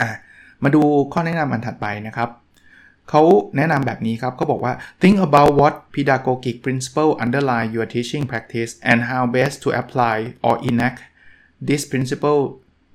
[0.00, 0.10] อะ
[0.62, 2.30] มาดูข้อแนะนำอันถัดไปนะครับ
[3.10, 3.22] เขา
[3.56, 10.16] แนะนำแบบนี้ครับเขาบอกว่า think about what pedagogic principle underlie your teaching practice and how best to apply
[10.46, 11.00] or enact
[11.68, 12.40] this principle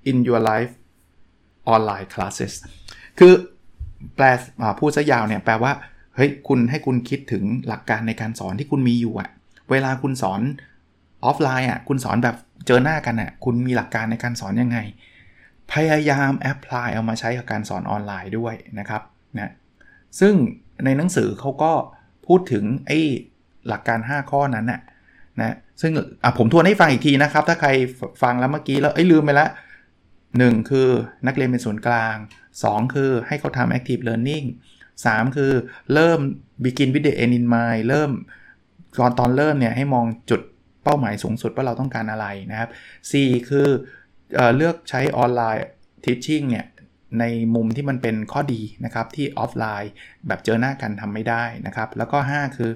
[0.09, 0.71] in your life
[1.75, 2.53] online classes
[3.19, 3.33] คือ
[4.15, 4.25] แปล
[4.79, 5.71] พูดซะยาวเนี่ยแปลว่า
[6.15, 9.29] เฮ้ยคุณให้คุณคิดถึงหลักการในการสอนที่คุณมีอยู่อะ
[9.71, 10.41] เวลาคุณสอน
[11.25, 12.35] ออฟไลน์อะคุณสอนแบบ
[12.67, 14.77] เจอหน้ากันอะคุณมีหลักการในการสอนยังไง
[15.71, 19.01] พยายาม apply เอามาใช้กับการสอนออนไลน์ด้วยนะครับ
[19.37, 19.53] นะ
[20.19, 20.33] ซึ่ง
[20.85, 21.71] ในหนังสือเขาก็
[22.27, 22.99] พูดถึงไอ้
[23.67, 24.81] หลักการ 5 ข้อนั้นน่ะ
[25.39, 25.91] นะซึ่ง
[26.37, 27.69] ผมทวนให้ฟังอีกทีนะครับ ถ้าใคร
[28.23, 29.49] ฟังแล้วเมื่อกี้แล้วไอ้ลืมไปแล้ว
[30.37, 30.89] 1 คือ
[31.27, 32.15] นักเรียนเป็นศูนย์กลาง
[32.59, 34.45] 2 คือให้เขาทำ active learning
[34.95, 35.51] 3 คือ
[35.93, 36.19] เริ่ม
[36.65, 38.11] begin with the end in mind เริ่ม
[38.99, 40.41] ก่อนตอนเริ่มเนี่ยให้มองจุด
[40.83, 42.69] เป้าหมายสูงสุดว่าเราต้องการอะไรนะครับ
[43.09, 43.67] 4 คือ
[44.35, 45.63] เอเลือกใช้ออนไลน์
[46.05, 46.65] teaching เนี่ย
[47.19, 49.91] ในมุมที่มันเป็นข้อดีนะครับ ที่ออฟไลน์
[50.27, 52.71] แบบเจอหน้ากันทำไม่ได้นะครับ แล้วก็ 5 คือ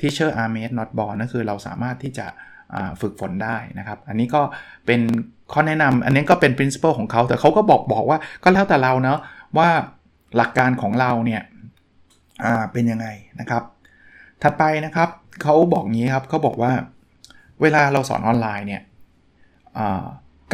[0.00, 2.26] teacher are made not born นั่นคือเราสามารถที่จะ
[3.00, 4.42] ฝึกฝนได้นะครับ อันนี้ก็
[4.86, 5.00] เป็น
[5.52, 9.18] ข้อแนะนำอันนี้ก็เป็น principle ของเขา แต่เขาก็บอกบอกว่าก็แล้วแต่เราเนาะ
[9.58, 9.68] ว่า
[10.36, 11.42] หลักการของเราเนี่ย
[12.72, 13.06] เป็นยังไง
[13.40, 13.62] นะครับ
[14.42, 15.08] ถัดไปนะครับ
[15.42, 16.72] เขาบอกงี้ครับเขาบอกว่า
[17.62, 18.82] เวลาเราสอนออนไลน์เนี่ย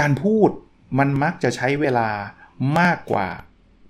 [0.00, 0.50] การพูด
[0.98, 2.08] มันมักจะใช้เวลา
[2.80, 3.26] มากกว่า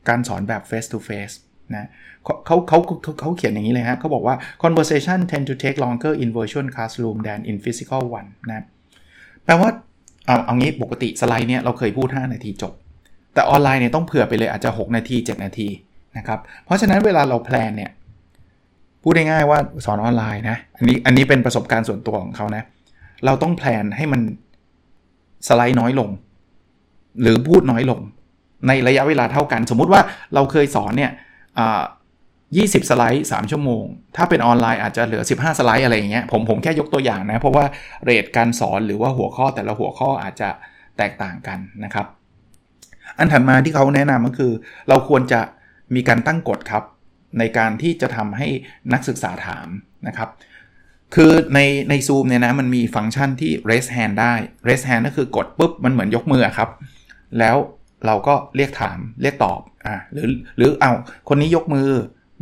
[0.08, 1.34] การสอนแบบ face to face
[1.76, 1.88] นะ
[2.24, 2.78] เขาเขาเขา
[3.20, 8.64] เขาเขียนอย่างนี้เลยฮะเขาบอกว่า conversation tend to take longer in virtual classroom than in physical one นะ
[9.44, 9.70] แปลว่า
[10.26, 12.72] เอาเอางี้ปกติสไลด์เนี่ยเราเคยพูด 5 นาทีจบ
[13.34, 15.68] แต่ออนไลน์เนี่ยต้องเผื่อไปเลยอาจจะ 6 นาที 7 นาที
[16.16, 17.90] นะครับเพราะฉะนั้นเวลาเราแพลนเนี่ย
[19.02, 22.62] พูดง่ายๆว่าสอนออนไลน์นะอันนี้อันนี้เป็นประสบการณ์ส่วนตัวของเขานะ
[23.26, 24.20] เราต้องแพลนให้มัน
[25.48, 26.10] สไลด์น้อยลง
[27.22, 28.00] หรือพูดน้อยลง
[28.68, 30.00] ในระยะเวลาเท่ากัน สมมุติว่า
[30.34, 31.10] เราเคยสอนเนี่ย
[32.56, 33.84] 20 สไลด์ 3 ชั่วโมง
[34.16, 37.64] ถ้าเป็นออนไลน์อาจจะเหลือ 15 สไลด์อะไรอย่างเงี้ย ผมผมแค่ยกตัวอย่างนะ เพราะว่า
[38.04, 40.50] เรทการสอนหรือว่าหัวข้อแต่ละหัวข้ออาจจะ
[40.98, 42.06] แตกต่างกันนะครับ
[43.18, 44.52] อันถัดมาที่เขาแนะนำก็คือ
[44.88, 45.40] เราควรจะ
[45.94, 46.84] มีการตั้งกฎครับ
[47.38, 48.48] ในการที่จะทำให้
[48.92, 49.68] นักศึกษาถาม
[50.06, 50.28] นะครับ
[51.14, 51.60] คือใน
[51.90, 54.34] ในซูมเนี่ยนะมันมีฟังก์ชันที่ raise hand ได้
[54.66, 56.70] raise hand ก็คือกดปุ๊บมันเหมือนยกมือครับ
[57.38, 57.56] แล้ว
[58.06, 60.92] เราก็เรียกถามเรียกตอบอ่าหรือหรือเอา
[61.28, 61.88] คนนี้ยกมือ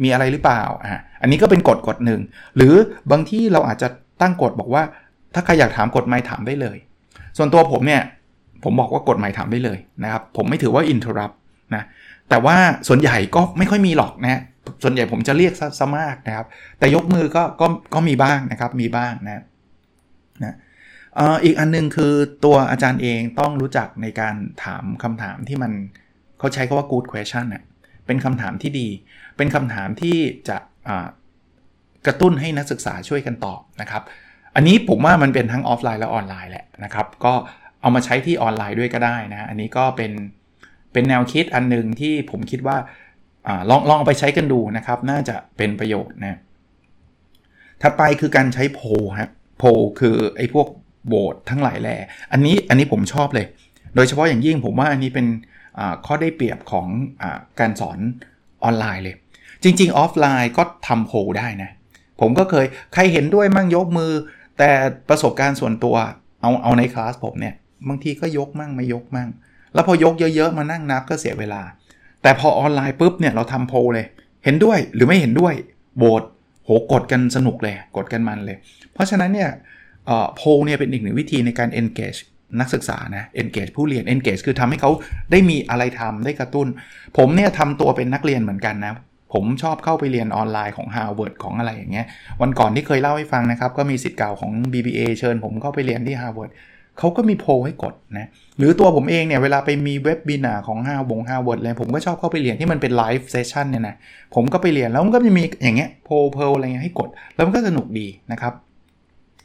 [0.02, 2.20] มีอะไรหรือเปล่าอ่าอันนี้ก็เป็นกฎกฎหนึ่ง
[2.56, 2.74] หรือ
[3.10, 3.88] บางที่เราอาจจะ
[4.22, 4.82] ตั้งกฎบอกว่า
[5.34, 6.76] ถ้าใครอยากถามกฎไม่ถามได้เลย
[7.36, 8.02] ส่วนตัวผมเนี่ย
[8.64, 11.34] ผมบอกว่ากฎหมายถามได้เลยนะครับ ผมไม่ถือว่า interrupt
[11.74, 11.82] นะ
[12.28, 12.56] แต่ว่า
[12.88, 14.40] ส่วนใหญ่ก็ไม่ค่อยมีหรอกนะ
[14.82, 16.46] ส่วนใหญ่ผมจะเรียกซะมากนะครับ
[16.78, 19.42] แต่ยกมือก็ก็ก็มีบ้างนะครับมีบ้างนะ
[20.44, 20.56] นะ
[21.44, 22.12] อีกอันนึงคือ
[22.44, 24.34] ตัวอาจารย์เองต้องรู้จักในการ
[24.64, 25.72] ถามคำถามที่มัน
[26.38, 27.62] เขาใช้คาว่า good question เนะ่ย
[28.11, 28.88] เป็นคำถามที่ดี
[29.37, 30.16] เป็นคำถามที่
[30.49, 30.57] จะ
[32.07, 34.03] กระตุ้นให้นักศึกษาช่วยกันตอบนะครับ
[34.55, 37.33] อันนี้ผมว่ามันเป็นทั้งออฟไลน์และออนไลน์แหละนะครับ ก็
[37.81, 40.12] เอามาใช้ที่ออนไลน์ด้วยก็ได้นะ อันนี้ก็เป็น
[40.92, 42.77] เป็นแนวคิดอันหนึ่งที่ผมคิดว่า
[43.46, 46.38] อลองลองเอาไปใช้กันดูนะครับ น่าจะเป็นประโยชน์นะ
[47.83, 48.81] ถัดไปคือการใช้โพ
[49.20, 49.64] ครับโพ
[50.01, 50.66] คือไอ้พวก
[51.09, 51.96] โบสทั้งหลายแหล่
[52.33, 53.46] อันนี้อันนี้ผมชอบเลย
[53.94, 55.27] โดยเฉพาะอย่างยิ่งผมว่าอันนี้เป็น
[56.06, 56.87] ข้อได้เปรียบของ
[57.22, 57.24] อ
[57.61, 57.98] การสอน
[58.64, 59.16] ออนไลน์เลย
[59.62, 61.70] จริง ๆ ออฟไลน์ก็ทำโพได้นะ
[62.20, 64.12] ผมก็เคยใครเห็นด้วยมั่งยกมือ
[64.59, 64.70] แต่
[65.09, 65.96] ประสบการณ์ส่วนตัว
[66.40, 67.54] เอาเอาในคลาสผมเนี่ย
[67.88, 69.28] บางทีก็ยกมั่งไม่ยกมั่ง
[69.74, 71.62] แล้วพอยกเยอะๆ มานั่งนับก็เสียเวลา
[72.22, 74.06] แต่พอออนไลน์ปุ๊บเนี่ยเราทำโพเลย
[74.44, 75.54] เห็นด้วยหรือไม่เห็นด้วย
[75.98, 76.22] โบส
[76.64, 78.56] โหกดกันสนุกเลย กดกันมันเลย
[78.92, 79.50] เพราะฉะนั้นเนี่ย
[80.37, 82.20] โพเนี่ยเป็นอีกหนึ่งวิธีในการ engage
[82.60, 84.90] นักศึกษานะ engage ผู้เรียน engage คือทำให้เขา
[85.30, 86.66] ได้มีอะไรทำได้กระตุ้น
[87.18, 88.92] ผมเนี่ยทำตัวเป็นนักเรียนเหมือนกันนะ
[89.34, 92.06] ผมชอบเข้าไปเรียนออนไลน์ของ Harvard ของอะไรอย่างเงี้ย
[92.40, 96.52] วันก่อนที่เคยเล่าให้ฟังนะครับ ก็มีศิษย์เก่าของ BBA เชิญ ผมเข้าไปเรียนที่ Harvard
[96.98, 103.96] เขาก็มีโพลให้กดนะ หรือตัวผมเองเนี่ย เวลาไปมี webinar ของฮาวงฮาวเวิร์ดเลยผมก็ชอบเข้าไปเรียนที่มันเป็น live session เนี่ยนะ
[104.34, 108.52] ผมก็ไปเรียนแล้วมันก็จะมีอย่างเงี้ยโพลเพลอะไรเงี้ยให้กด แล้วมันก็สนุกดีนะครับ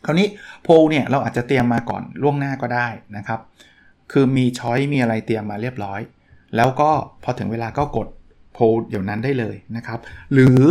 [0.05, 0.27] คราวนี้
[0.63, 2.87] โพลเนี่ยเราอาจจะเตรียมมาก่อนล่วงหน้าก็ได้
[3.17, 3.39] นะครับ
[4.11, 5.99] คือมีช้อยมีอะไรเตรียมมาเรียบร้อย
[6.55, 6.89] แล้วก็
[7.23, 8.07] พอถึงเวลาก็กด
[8.53, 9.99] โพลเดี๋ยวนั้นได้เลยนะครับ
[10.33, 10.63] หรือ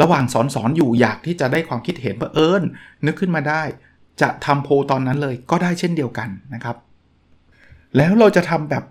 [0.00, 2.62] ระหว่างสอนสอนอยู่อยากที่จะได้ความคิดเห็นเผอิญ
[3.06, 3.62] นึกขึ้นมาได้
[4.22, 6.76] จะทำโพลตอนนั้นเลยก็ได้เช่นเดียวกันนะครับ
[7.96, 8.84] แล้วเราจะทำแบบ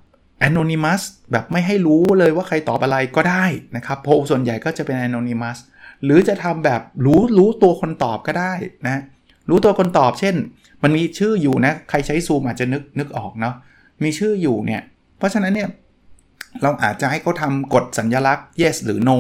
[0.48, 5.58] anonymous แบบไม่ให้รู้เลยว่าใครตอบอะไรก็ได้นะครับโพลส่วนใหญ่ก็จะเป็น anonymous
[6.04, 8.54] หรือจะทำแบบรู้รู้ตัวคนตอบก็ได้
[8.88, 9.02] นะ
[9.50, 10.36] รู้ตัวคนตอบ เช่น
[10.84, 13.56] มันมีชื่ออยู่นะ ใครใช้ซูมอาจจะนึกนึกออกเนาะ
[14.04, 14.82] มีชื่ออยู่เนี่ย
[15.18, 15.70] เพราะฉะนั้นเนี่ย
[16.62, 19.18] เราอาจจะให้เขาทำกดสัญญลักษณ์ yes หรือ no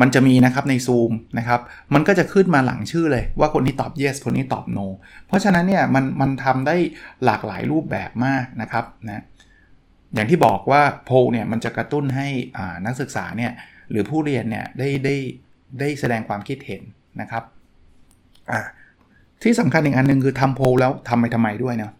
[0.00, 1.60] มันจะมีนะครับใน Zoom นะครับ
[1.94, 4.86] มันก็จะขึ้นมาหลังชื่อเลยว่าคนนี้ตอบ yes คนนี้ตอบ no
[5.26, 6.76] เพราะฉะนั้นเนี่ยมันมันทำได้
[7.24, 9.22] หลากหลายรูปแบบมากนะครับนะ
[10.14, 12.28] อย่างที่บอกว่าโพเนี่ยมันจะกระตุ้นให้
[12.86, 13.52] นักศึกษาเนี่ย
[13.90, 15.16] หรือผู้เรียนเนี่ยได้ได้
[15.80, 16.82] ได้แสดงความคิดเห็น
[17.20, 17.44] นะครับ
[18.52, 18.60] อ่า
[19.42, 21.92] ที่สำคัญอีกอันหนึ่งคือทำโพลแล้วทำไปทำไมด้วยเนาะ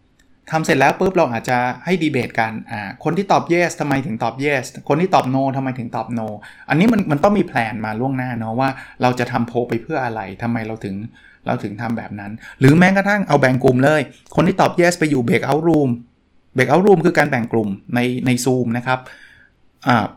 [0.51, 6.27] ทำเสร็จแล้วปุ๊บเราอาจจะให้ดีเบตกันอ่าคนที่ตอบ yes ทำไมถึงตอบ yes คนที่ตอบ no ทำไมถึงตอบ no
[6.69, 8.69] อันนี้มันมันต้องมีแผนมาล่วงหน้าเนาะว่า
[9.03, 10.95] เราจะทำโพไปเพื่ออะไรทำไมเราถึง
[11.47, 14.01] เราถึงทำแบบนั้น หรือแม้กระทั่งเอาแบ่งกลุ่มเลย
[14.37, 15.91] คนที่ตอบ yes ไปอยู่ break out room
[16.57, 18.99] break out room คือการแบ่งกลุ่มในใน Zoom นะครับ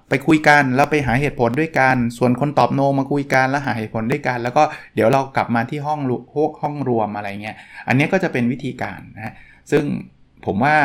[0.10, 4.63] ไปคุยกันแล้วไปหาเหตุผลด้วยกัน ส่วนคนตอบ no มาคุยกันแล้วหาเหตุผลด้วยกัน แล้วก็
[4.95, 6.00] เดี๋ยวเรากลับมาที่ห้อง
[6.62, 7.56] ห้องรวมอะไรเงี้ย
[7.88, 9.34] อันนี้ก็จะเป็นวิธีการนะ
[9.71, 9.84] ซึ่ง
[10.45, 10.78] ผมว่า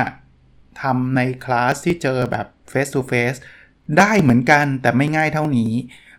[0.83, 3.39] ทำในคลาสที่เจอแบบ face to face
[3.99, 5.73] ได้เหมือนกันแต่ไม่ง่ายเท่านี้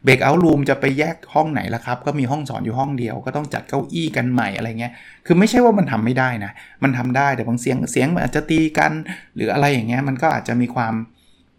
[0.03, 4.93] เบรกเอาท์รูมจะไปแยกห้องไหนล่ะครับ ก็มีห้องสอนอยู่ห้องเดียว ก็ต้องจัดเก้าอี้กันใหม่อะไรเงี้ย
[5.25, 6.51] คือไม่ใช่ว่ามันทำไม่ได้นะ
[6.83, 8.91] มันทำได้แต่บางเสียงเสียงมันอาจจะตีกัน
[9.35, 10.93] หรืออะไรอย่างเงี้ยมันก็อาจจะมีความ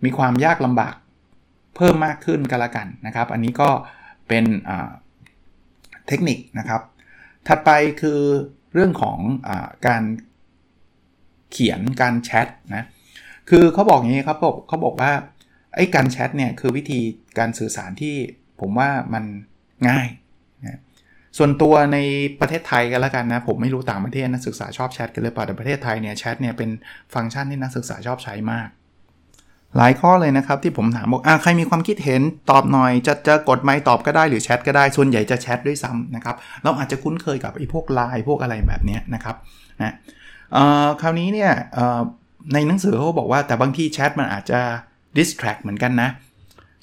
[0.04, 0.94] มีความยากลำบาก
[1.76, 3.70] เพิ่มมากขึ้นกันละกันนะครับ อันนี้ก็
[4.28, 4.44] เป็น
[6.08, 6.80] เทคนิคนะครับ
[7.48, 8.20] ถัดไปคือ
[8.74, 9.50] เรื่องของอ
[9.86, 10.02] การ
[11.52, 12.84] เขียนการแชทนะ
[13.50, 15.12] คือเขาบอกอย่างนี้ครับเขาบอกว่า
[15.74, 17.00] ไอ้การแชทเนี่ยคือวิธี
[17.38, 18.14] การสื่อสารที่
[18.60, 19.24] ผมว่ามัน
[19.88, 20.08] ง่าย
[20.62, 20.80] นะ
[21.38, 21.98] ส่วนตัวใน
[22.40, 26.70] ประเทศไทยกันแล้วกันนะผมไม่รู้ต่างประเทศนักศึกษาชอบแชทกันหรือเปล่าแต่ประเทศไทยเนี่ยแชทเนี่ยเป็น
[27.14, 28.68] ฟังก์ชันที่นักศึกษาชอบใช้มาก
[29.76, 39.36] หลายข้อเลยนะครับที่ผมถามบอกอ่าใครมีความคิดเห็นตอบหน่อย จะจะกดไมค์ตอบก็ได้หรือแชทก็ได้ ส่วนใหญ่จะแชทด้วยซ้ำนะครับ เราอาจจะคุ้นเคยกับไอ้พวกไลน์พวกอะไรแบบนี้นะครับ
[39.82, 39.94] นะ
[41.00, 41.50] คราวนี้เนี่ย
[42.54, 44.60] ในหนังสือเขาบอกว่าแต่บางที่แชทมันอาจจะ
[45.18, 46.10] distract เหมือนกันนะ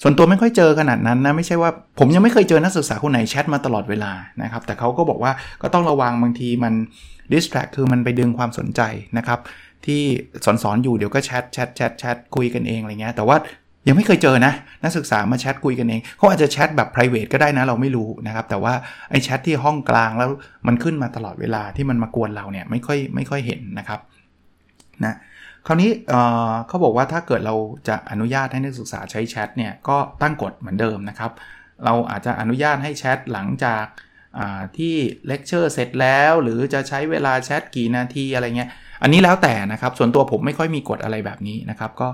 [0.02, 6.74] ส่วนตัวไม่ค่อยเจอขนาดนั้นนะ ไม่ใช่ว่าผมยังไม่เคยเจอนักศึกษาคนไหนแชทมาตลอดเวลานะครับ แต่เขาก็บอกว่าก็ต้องระวังบางทีมัน
[7.32, 8.80] distract คือมันไปดึงความสนใจ
[9.18, 9.38] นะครับ
[9.86, 10.02] ที่
[10.44, 13.36] สอนสอนอยู่เดี๋ยวก็แชทแชทแชทแชทคุยกันเองอะไรเงี้ยแต่ว่า
[13.88, 18.74] ยังไม่เคยเจอนะ นักศึกษามาแชทคุยกันเองเขาอาจจะแชทแบบ p r i v a t ก็ได้นะเราไม่รู้นะครับ แต่ว่า
[19.10, 20.30] ไอ้แชทที่ห้องกลางแล้ว
[20.66, 24.00] มันขึ้นมาตลอดเวลาที่มันมากวนเราเนี่ยไม่ค่อยไม่ค่อยเห็นนะครับ
[25.04, 25.16] นะ
[25.66, 25.90] คราวนี้
[26.68, 27.54] เขาบอกว่าถ้าเกิดเรา
[27.88, 31.32] จะอนุญาตให้นักศึกษาใช้แชทเนี่ยก็ตั้งกฎเหมือนเดิมนะครับ
[31.84, 33.84] เราอาจจะอนุญาตให้แชทหลังจาก
[34.76, 34.94] ที่
[35.26, 38.70] เลคเชอร์เสร็จแล้ว หรือจะใช้เวลาแชทกี่นาทีอะไรเงี้ย
[39.02, 42.08] อันนี้แล้วแต่นะครับ ส่วนตัวผมไม่ค่อยมีกฎอะไรแบบนี้นะครับ ก็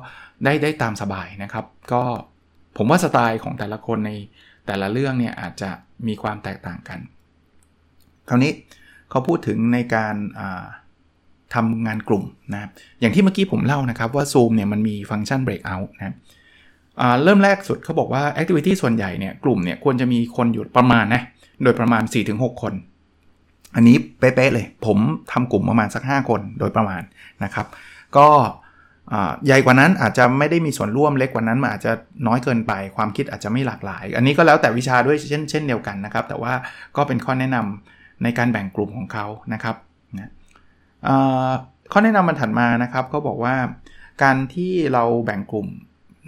[0.45, 2.03] ได้ได้ตามสบายนะครับ ก็
[2.77, 4.13] ผมว่าสไตล์ของแต่ละคนใน
[4.67, 5.71] แต่ละเรื่องเนี่ยอาจจะ
[6.09, 6.99] มีความแตกต่างกัน
[8.29, 8.53] คราวนี้
[9.11, 10.15] เขาพูดถึงในการ
[11.55, 16.17] ทำงานกลุ่มนะครับอย่างที่เมื่อกี้ผมเล่านะครับว่า Zoom เนี่ยมันมีฟังก์ชัน breakout นะ
[17.25, 21.23] เริ่มแรกสุดเขาบอกว่า activity ส่วนใหญ่เนี่ยกลุ่มเนี่ยควรจะมีคนอยู่ประมาณนะ
[21.63, 22.75] โดยประมาณ 4-6 คน
[23.75, 24.99] อันนี้เป๊ะๆเลย ผม
[25.33, 27.03] ทำกลุ่มประมาณสัก 5 คนโดยประมาณ
[27.45, 27.67] นะครับ
[28.17, 28.29] ก็
[29.47, 31.93] ใหญ่กว่านั้นอาจจะไม่ได้มีส่วนร่วมเล็กกว่านั้นมันอาจจะ
[32.27, 36.53] น้อยเกินไปความคิดอาจจะไม่หลากหลาย อันนี้ก็แล้วแต่วิชาด้วยเช่นเช่นเดียวกันนะครับ แต่ว่า
[36.97, 39.77] ก็เป็นข้อแนะนำในการแบ่งกลุ่มของเขานะครับ
[40.19, 40.31] นะ
[41.93, 43.55] ข้อแนะนำมันถัดมานะครับเขาบอกว่า
[44.23, 45.67] การที่เราแบ่งกลุ่ม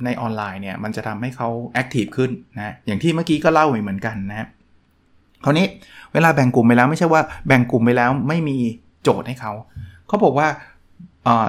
[0.05, 4.49] ในออนไลน์เนี่ยมันจะทำให้เขา active ขึ้นนะอย่างที่เมื่อกี้ก็เล่าเหมือนกันนะ
[5.45, 5.67] คราวนี้
[6.13, 8.57] เวลาแบ่งกลุ่มไปแล้วไม่ใช่ว่าแบ่งกลุ่มไปแล้วไม่มี
[9.03, 9.53] โจทย์ให้เขา
[10.09, 10.49] เขาบอกว่า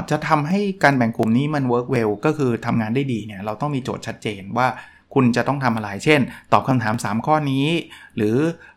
[0.09, 4.67] จะทำให้การแบ่งกลุ่มนี้มัน work well ก็คือทำงานได้ดีเนี่ยเราต้องมีโจทย์ชัดเจนว่า
[5.13, 6.21] คุณจะต้องทำอะไร เช่น
[6.53, 7.67] ตอบคำถาม 3 ข้อนี้
[8.15, 8.35] หรือ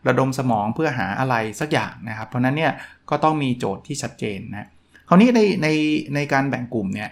[0.09, 2.73] ระดมสมองเพื่อหาอะไรสักอย่างนะครับ เพราะนั้นเนี่ย
[3.11, 4.69] ก็ต้องมีโจทย์ที่ชัดเจนนะ
[5.09, 5.69] คราวนี้ในใน
[6.15, 7.11] ในการแบ่งกลุ่มเนี่ย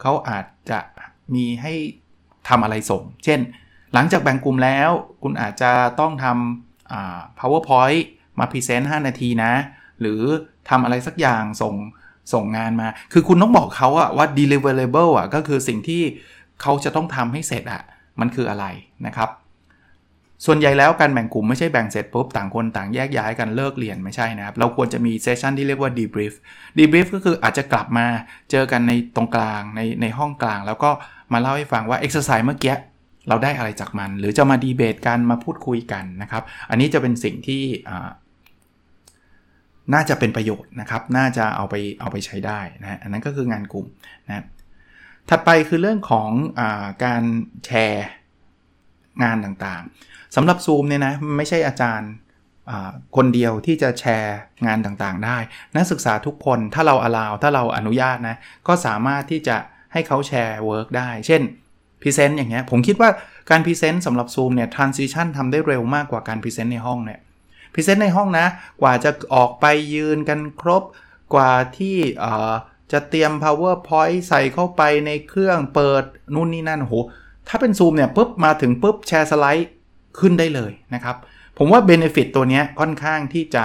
[0.00, 0.78] เขาอาจจะ
[1.34, 1.72] มีให้
[2.48, 3.40] ทำอะไรส่ง เช่น
[3.94, 4.90] หลังจากแบ่งกลุ่มแล้ว
[5.22, 6.65] คุณอาจจะต้องทำ
[7.38, 8.02] PowerPoint
[8.38, 9.52] มา present 5นาทีนะ
[10.00, 10.20] หรือ
[10.68, 11.74] ทำอะไรสักอย่างส่ง
[12.32, 16.02] ส่งงานมา คือคุณต้องบอกเขาอะว่า deliverable อะก็คือสิ่งที่
[16.62, 17.82] เขาจะต้องทำให้เสร็จอะ
[18.20, 18.64] มันคืออะไร
[19.06, 19.30] นะครับ
[20.46, 26.34] ส่วนใหญ่แล้วการแบ่งกลุ่มไม่ใช่แบ่งเสร็จปุ๊บต่างคนต่างแยกย้ายกันเลิกเรียนไม่ใช่นะครับ เราควรจะมีเซสชันที่เรียกว่า debrief
[26.78, 28.06] debrief ก็คืออาจจะกลับมา
[28.50, 30.90] เจอกันในตรงกลางในในห้องกลาง แล้วก็
[31.32, 32.74] มาเล่าให้ฟังว่า exercise เมื่อกี้
[33.28, 37.62] เราได้อะไรจากมัน หรือจะมาดีเบตกันมาพูดคุยกันนะครับ อันนี้จะเป็นสิ่งที่
[39.94, 43.86] น่าจะเป็นประโยชน์นะครับ น่าจะเอาไปเอาไปใช้ได้นะอันนั้นก็คืองานกลุ่ม
[44.28, 44.44] นะ
[45.28, 46.60] ถัดไปคือเรื่องของอ
[47.04, 47.22] การ
[47.66, 48.06] แชร์
[49.22, 52.12] งานต่างๆสำหรับ Zoom เนี่ยนะไม่ใช่อาจารย์
[53.16, 55.38] คนเดียวที่จะแชร์งานต่างๆ ได้
[55.76, 58.36] นักศึกษาทุกคนถ้าเรา allow ถ้าเราอนุญาตนะ
[58.68, 59.56] ก็สามารถที่จะ
[59.92, 61.42] ให้เขาแชร์ work ได้ เช่น
[62.06, 63.10] present อย่างเงี้ยผมคิดว่า
[63.50, 67.20] การ present สำหรับ Zoom เนี่ย transition ทำได้เร็วมากกว่าการ present ในห้องเนี่ย
[67.74, 68.46] present ในห้องนะ
[68.82, 70.82] กว่าจะออกไปยืนกันครบ
[71.34, 71.96] กว่าที่
[72.92, 76.94] จะเตรียม powerpoint ใส่เข้าไปในเครื่องเปิดนู่นนี่นั่นโห
[77.48, 79.70] ถ้าเป็นซูมเนี่ยปุ๊บมาถึงปุ๊บแชร์สไลด์
[80.18, 81.16] ขึ้นได้เลยนะครับ
[81.58, 83.64] ผมว่า Benefit ตัวนี้ค่อนข้างที่จะ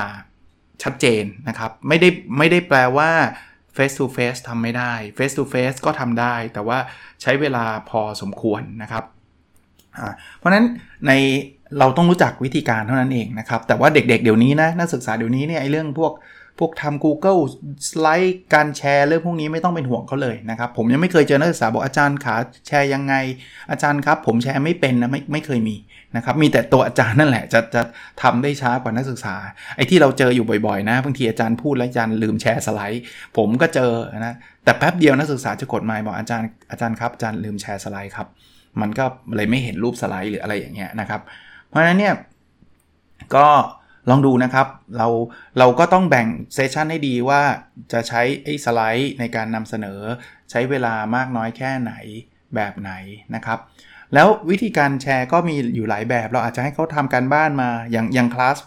[0.84, 3.12] ชัดเจนนะครับ ไม่ได้ไม่ได้แปลว่า
[3.76, 6.78] Face to Face ทำไม่ได้ Face to Face ก็ทำได้ แต่ว่า
[7.22, 9.04] ใช้เวลาพอสมควรนะครับ
[10.38, 10.66] เพราะนั้น
[11.08, 11.12] ใน
[11.80, 16.14] เราต้องรู้จักวิธีการเท่านั้นเองนะครับ แต่ว่าเด็กๆเดี๋ยวนี้นะนักศึกษาเดี๋ยวนี้เนี่ยไอ้เรื่องพวก
[16.60, 17.40] พวกทำ Google
[17.90, 22.36] สไลด์การแชร์เรื่องพวกนี้ไม่ต้องเป็นห่วงเขาเลยนะครับ ผมยังไม่เคยเจอนักศึกษาบอกอาจารย์ขา
[22.68, 23.14] แชร์ยังไง
[23.72, 25.76] อาจารย์ครับ ผมแชร์ไม่เป็นนะไม่ไม่เคยมี
[26.16, 27.82] นะครับมีแต่ตัวอาจารย์นั่นแหละจะจะ
[28.22, 29.36] ทำได้ช้ากว่านักศึกษา
[29.76, 33.04] ไอ้ที่เราเจออยู่บ่อยๆนะบางทีอาจารย์พูดแล้วอาจารย์ลืมแชร์สไลด์
[33.38, 33.92] ผมก็เจอ
[34.26, 38.28] นะแต่แป๊บเดียวนักศึกษาจะกดไมค์บอกอาจารย์อาจารย์ครับอาจารย์ลืมแชร์สไลด์ครับ
[38.82, 41.22] มันก็เลยไม่เห็นรูปสไลด์หรืออะไรอย่างเงี้ยนะครับ
[41.68, 42.16] เพราะฉะนั้นเนี่ย
[43.36, 43.48] ก็
[44.10, 45.08] ลองดูนะครับ เรา
[45.60, 47.42] เราก็ต้องแบ่ง session ให้ดีว่า
[47.94, 50.00] จะใช้ไอ้สไลด์ในการนำเสนอ
[50.52, 51.94] ใช้เวลามากน้อยแค่ไหน
[52.56, 52.92] แบบไหน
[53.36, 53.60] นะครับ
[54.14, 58.58] แล้ววิธีการแชร์ก็มีอยู่หลายแบบ เราอาจจะให้เขาทำการบ้านมาอย่างอย่างคลาส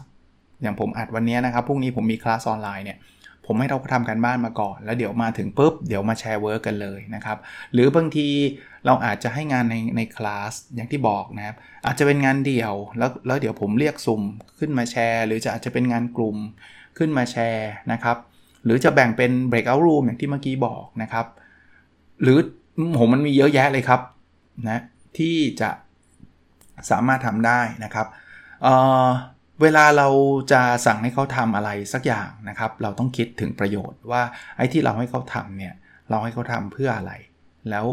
[0.62, 2.98] อย่างผมอัดวันนี้นะครับพรุ่งนี้ผมมีคลาสออนไลน์เนี่ย
[3.46, 7.38] ผมให้เราทำการบ้านมาก่อน แล้วเดี๋ยวมาถึงปุ๊บเดี๋ยวมาแชร์ work กันเลยนะครับ
[7.72, 8.28] หรือบางที
[8.86, 14.22] เราอาจจะให้งานในในคลาสอย่างที่บอกนะครับอาจจะเป็นงานเดี่ยวแล้วแล้วเดี๋ยวผมเรียกสุ่ม
[14.58, 16.36] ขึ้นมาแชร์ หรือจะอาจจะเป็นงานกลุ่ม
[16.98, 18.16] ขึ้นมาแชร์นะครับ
[18.64, 21.26] หรือจะแบ่งเป็น breakout room อย่างที่เมื่อกี้บอกนะครับ
[22.22, 22.38] หรือ
[22.98, 24.00] ผมมันมีเยอะแยะเลยครับ
[24.68, 24.82] นะ
[25.18, 25.70] ที่จะ
[26.90, 28.06] สามารถทำได้นะครับ
[28.62, 30.08] เเวลาเรา
[30.52, 34.22] จะสั่งให้เขาทำอะไรสักอย่างนะครับ เราต้องคิดถึงประโยชน์ว่า
[34.56, 35.74] ไอ้ที่เราให้เขาทำเนี่ย
[36.10, 37.12] เราให้เขาทำเพื่ออะไร
[37.70, 37.86] แล้ว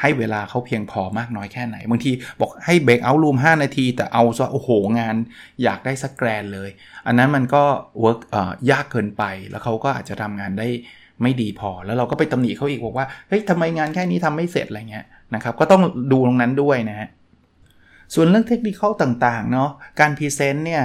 [0.00, 5.16] ให้เวลาเขาเพียงพอมากน้อยแค่ไหน บางทีบอกให้ breakout room 5 นาที แต่เอาซะโอ้โหงาน
[5.62, 6.70] อยากได้สัก grand เลย
[7.06, 7.64] อันนั้นมันก็
[8.00, 8.20] work
[8.70, 10.68] ยากเกินไป แล้วเขาก็อาจจะทำงานได้
[11.22, 17.08] ไม่ดีพอ แล้วเราก็ไปตำหนิเขาอีกบอกว่าเฮ้ยทำไมงานแค่นี้ทำไม่เสร็จอะไรเงี้ย นะครับก็ต้องดูตรงนั้นด้วยนะฮะ
[18.14, 20.82] ส่วนเรื่องเทคนิคต่างๆเนาะการ present เนี่ย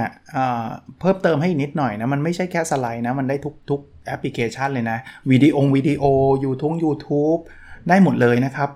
[1.00, 4.98] เพิ่มเติมให้นิดหน่อยนะ มันไม่ใช่แค่สไลด์นะ มันได้ทุกทุกแอปพลิเคชันเลยนะ
[5.30, 6.04] วิดีโอวิดีโอ
[6.44, 7.34] YouTube YouTube
[7.88, 8.70] ได้หมดเลยนะครับ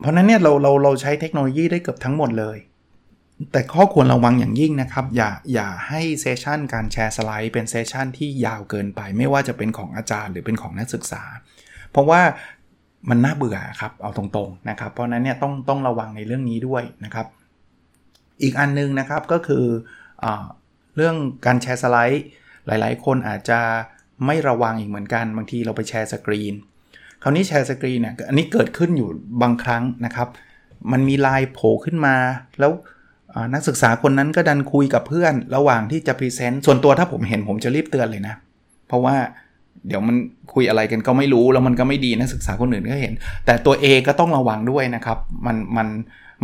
[0.00, 2.58] เพราะนั้นเนี่ยเราเราเราใช้เทคโนโลยีได้เกือบทั้งหมดเลย
[3.52, 11.22] แต่ข้อควรระวังอย่างยิ่งนะครับ อย่าอย่าให้ session การแชร์สไลด์เป็น session ที่ยาวเกินไป ไม่ว่าจะเป็นของอาจารย์หรือเป็นของนักศึกษา
[11.90, 12.20] เพราะว่า
[13.10, 17.26] มันน่าเบื่อครับเอาตรงๆนะครับ เพราะนั้นเนี่ยต้องต้องระวังในเรื่องนี้ด้วยนะครับ
[18.42, 19.64] อีกอันนึงนะครับก็คือ
[20.24, 20.26] อ
[20.96, 22.24] เรื่องการแชร์สไลด์
[22.66, 23.60] หลายๆ คนอาจจะ
[24.26, 26.54] ไม่ระวังอีกเหมือนกันบางทีเราไปแชร์สกรีน
[27.22, 29.08] คราวนี้แชร์สกรีนเนี่ยอันนี้เกิดขึ้นอยู่
[29.42, 30.28] บางครั้งนะครับ
[30.92, 32.16] มันมีไลน์โผล่ขึ้นมา
[32.60, 32.72] แล้ว
[33.54, 38.34] นักศึกษาคนนั้นก็ดันคุยกับเพื่อน ระหว่างที่จะ present ส่วนตัวถ้าผมเห็นผมจะรีบเตือนเลยนะ
[38.88, 39.16] เพราะว่า
[39.88, 40.16] เดี๋ยวมัน
[40.52, 43.14] คุยอะไรกันก็ไม่รู้แล้วมันก็ไม่ดีนักศึกษาคนอื่นก็เห็น
[43.46, 45.88] แต่ตัวเองก็ต้องระวังด้วยนะครับ มันมัน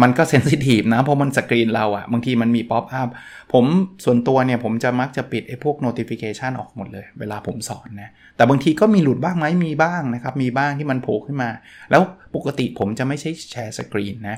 [0.02, 3.08] มันก็ sensitive นะเพราะมันสกรีนเราอะบางทีมันมี pop-up
[3.52, 3.64] ผม
[4.04, 11.50] ส่วนตัวเนี่ยผมจะมักจะปิดไอ้พวก notification ออกหมดเลย เวลาผมสอนนะแต่บางทีก็มีหลุดบ้างไหมมีบ้างนะครับ มีบ้างที่มันโผล่ขึ้นมา
[11.90, 12.02] แล้ว
[12.34, 14.36] ปกติผมจะไม่ใช่แชร์สกรีนนะ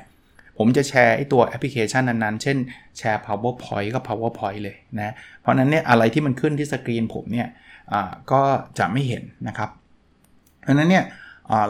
[0.57, 2.57] ผมจะแชร์ไอ้ตัวแอปพลิเคชันนั้นๆ เช่น
[2.97, 7.47] แชร์ powerpoint ก็ powerpoint เลยนะ เพราะนั้นเนี่ยอะไรที่มันขึ้นที่สกรีนผมเนี่ย
[8.31, 8.41] ก็
[8.79, 9.69] จะไม่เห็นนะครับ
[10.63, 11.05] เพราะนั้นเนี่ย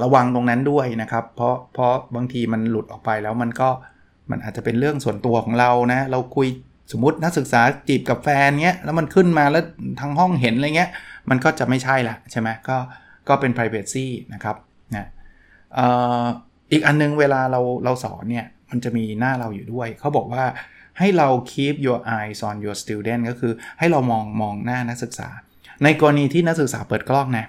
[0.03, 3.69] ระวังตรงนั้นด้วยนะครับ เพราะเพราะบางทีมันหลุดออกไปแล้วมันก็
[4.31, 6.47] มันอาจจะเป็นเรื่องส่วนตัวของเรานะ เราคุย
[6.91, 9.63] สมมตินักศึกษาจีบกับแฟนเงี้ยแล้วมันขึ้นมาแล้ว
[10.01, 10.89] ทั้งห้องเห็นอะไรเงี้ย
[11.29, 12.77] มันก็จะไม่ใช่ละใช่ไหมก็
[13.27, 14.55] ก็เป็น privacy นะครับ
[14.95, 15.07] นะ
[16.71, 20.43] อีกอันนึงเวลาเราเราสอนเนี่ยมันจะมีหน้าเราอยู่ด้วย เขาบอกว่า
[20.99, 25.29] ให้เรา keep your eyes on your student ก็คือให้เรามองมองหน้านักศึกษา
[25.83, 27.47] ในกรณีที่นักศึกษาเปิดกล้องนะ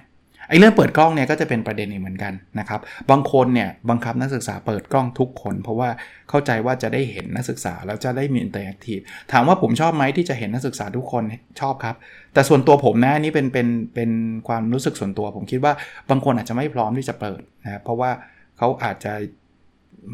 [0.49, 2.79] ไอ้เรื่องเปิดกล้องเนี่ยก็จะเป็นประเด็นอีกเหมือนกันนะครับ
[3.11, 5.89] บางคนเนี่ยบังคับนักศึกษาเปิดกล้องทุกคน เพราะว่า
[6.29, 8.99] เข้าใจว่าจะได้เห็นนักศึกษาแล้วจะได้มี interactive
[9.31, 11.23] ถามว่าผมชอบไหมที่จะเห็นนักศึกษาทุกคน
[11.61, 11.95] ชอบครับ
[12.33, 14.11] แต่ส่วนตัวผมนะนี่เป็นเป็นเป็น
[14.47, 15.73] ความรู้สึกส่วนตัว ผมคิดว่า
[16.09, 18.11] บางคนอาจจะไม่พร้อมที่จะเปิดนะเพราะว่า
[18.57, 19.13] เขาอาจจะ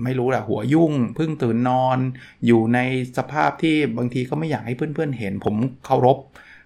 [0.04, 1.98] ไม่รู้แหละหัวยุ่งเพิ่งตื่นนอน
[2.46, 2.80] อยู่ใน
[3.18, 6.18] สภาพที่บางทีก็ไม่อยากให้เพื่อนๆเห็น ผมเคารพ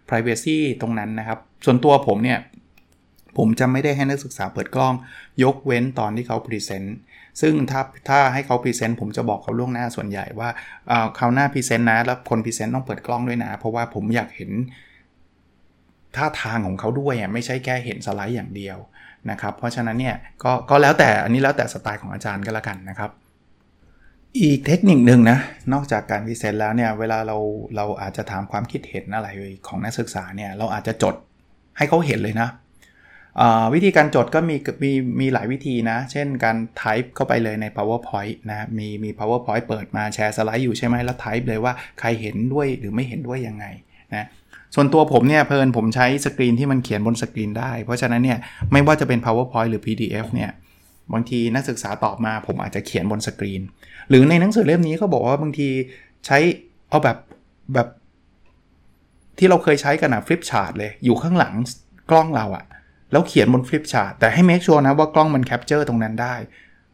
[0.10, 2.40] privacy ตรงนั้นนะครับ ส่วนตัวผมเนี่ย
[3.38, 4.94] ผมจะไม่ได้ให้นักศึกษาเปิดกล้อง
[5.44, 6.98] ยกเว้นตอนที่เขา present
[7.42, 10.50] ซึ่งถ้าถ้าให้เขา present ผมจะบอกเขาล่วงหน้าส่วนใหญ่ว่า
[11.18, 14.52] คราวหน้า present นะ แล้วคน present ต้องเปิดกล้องด้วยนะ เพราะว่าผมอยากเห็น
[16.16, 18.78] ท่าทางของเขาด้วยไม่ใช่แค่เห็นสไลด์อย่างเดียว
[19.32, 23.12] นะครับ เพราะฉะนั้นเนี่ยกก็แล้วแต่อันนี้แล้วแต่สไตล์ของอาจารย์ก็แล้วกันนะครับ
[24.42, 25.38] อีกเทคนิคหนึ่งนะ
[25.74, 27.38] นอกจากการ present แล้วเนี่ย เวลาเรา
[27.76, 29.28] เราอาจจะถามความคิดเห็นอะไร
[29.68, 31.16] ของนักศึกษาเนี่ย เราอาจจะจด
[31.78, 32.50] ให้เขาเห็นเลยนะ
[33.74, 43.66] วิธีการจดก็มีมีมีหลายวิธีนะ เช่นการ type เข้าไปเลยใน powerpoint นะมีมี powerpoint เปิดมาแชร์สไลด์อยู่ใช่ไหมแล้ว type เลยว่าใครเห็นด้วยหรือไม่เห็นด้วยยังไง
[44.14, 44.28] นะ
[44.76, 48.40] ส่วนตัวผมเนี่ยเผอิญผมใช้สกรีนที่มันเขียนบนสกรีนได้ เพราะฉะนั้นเนี่ย
[48.72, 50.52] ไม่ว่าจะเป็น powerpoint หรือ pdf เนี่ย
[51.14, 53.62] บางทีนักศึกษาตอบมาผมอาจจะเขียนบนสกรีน
[54.10, 55.70] หรือในหนังสือเล่มนี้เขาบอกว่าบางที
[56.26, 56.38] ใช้
[56.90, 57.18] เอาแบบ
[57.74, 57.88] แบบ
[59.38, 61.54] ที่เราเคยใช้กันอะ flip chart เลย อยู่ข้างหลัง
[62.10, 62.66] กล้องเราอะ
[63.12, 66.36] แล้วเขียนบน flip chart แต่ให้ make sure นะว่ากล้องมัน capture ตรงนั้นได้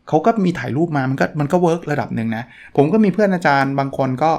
[0.07, 2.43] เขาก็มีถ่ายรูปมามันก็มันก็ work ระดับหนึ่งนะ
[2.77, 4.31] ผมก็มีเพื่อนอาจารย์บางคนก็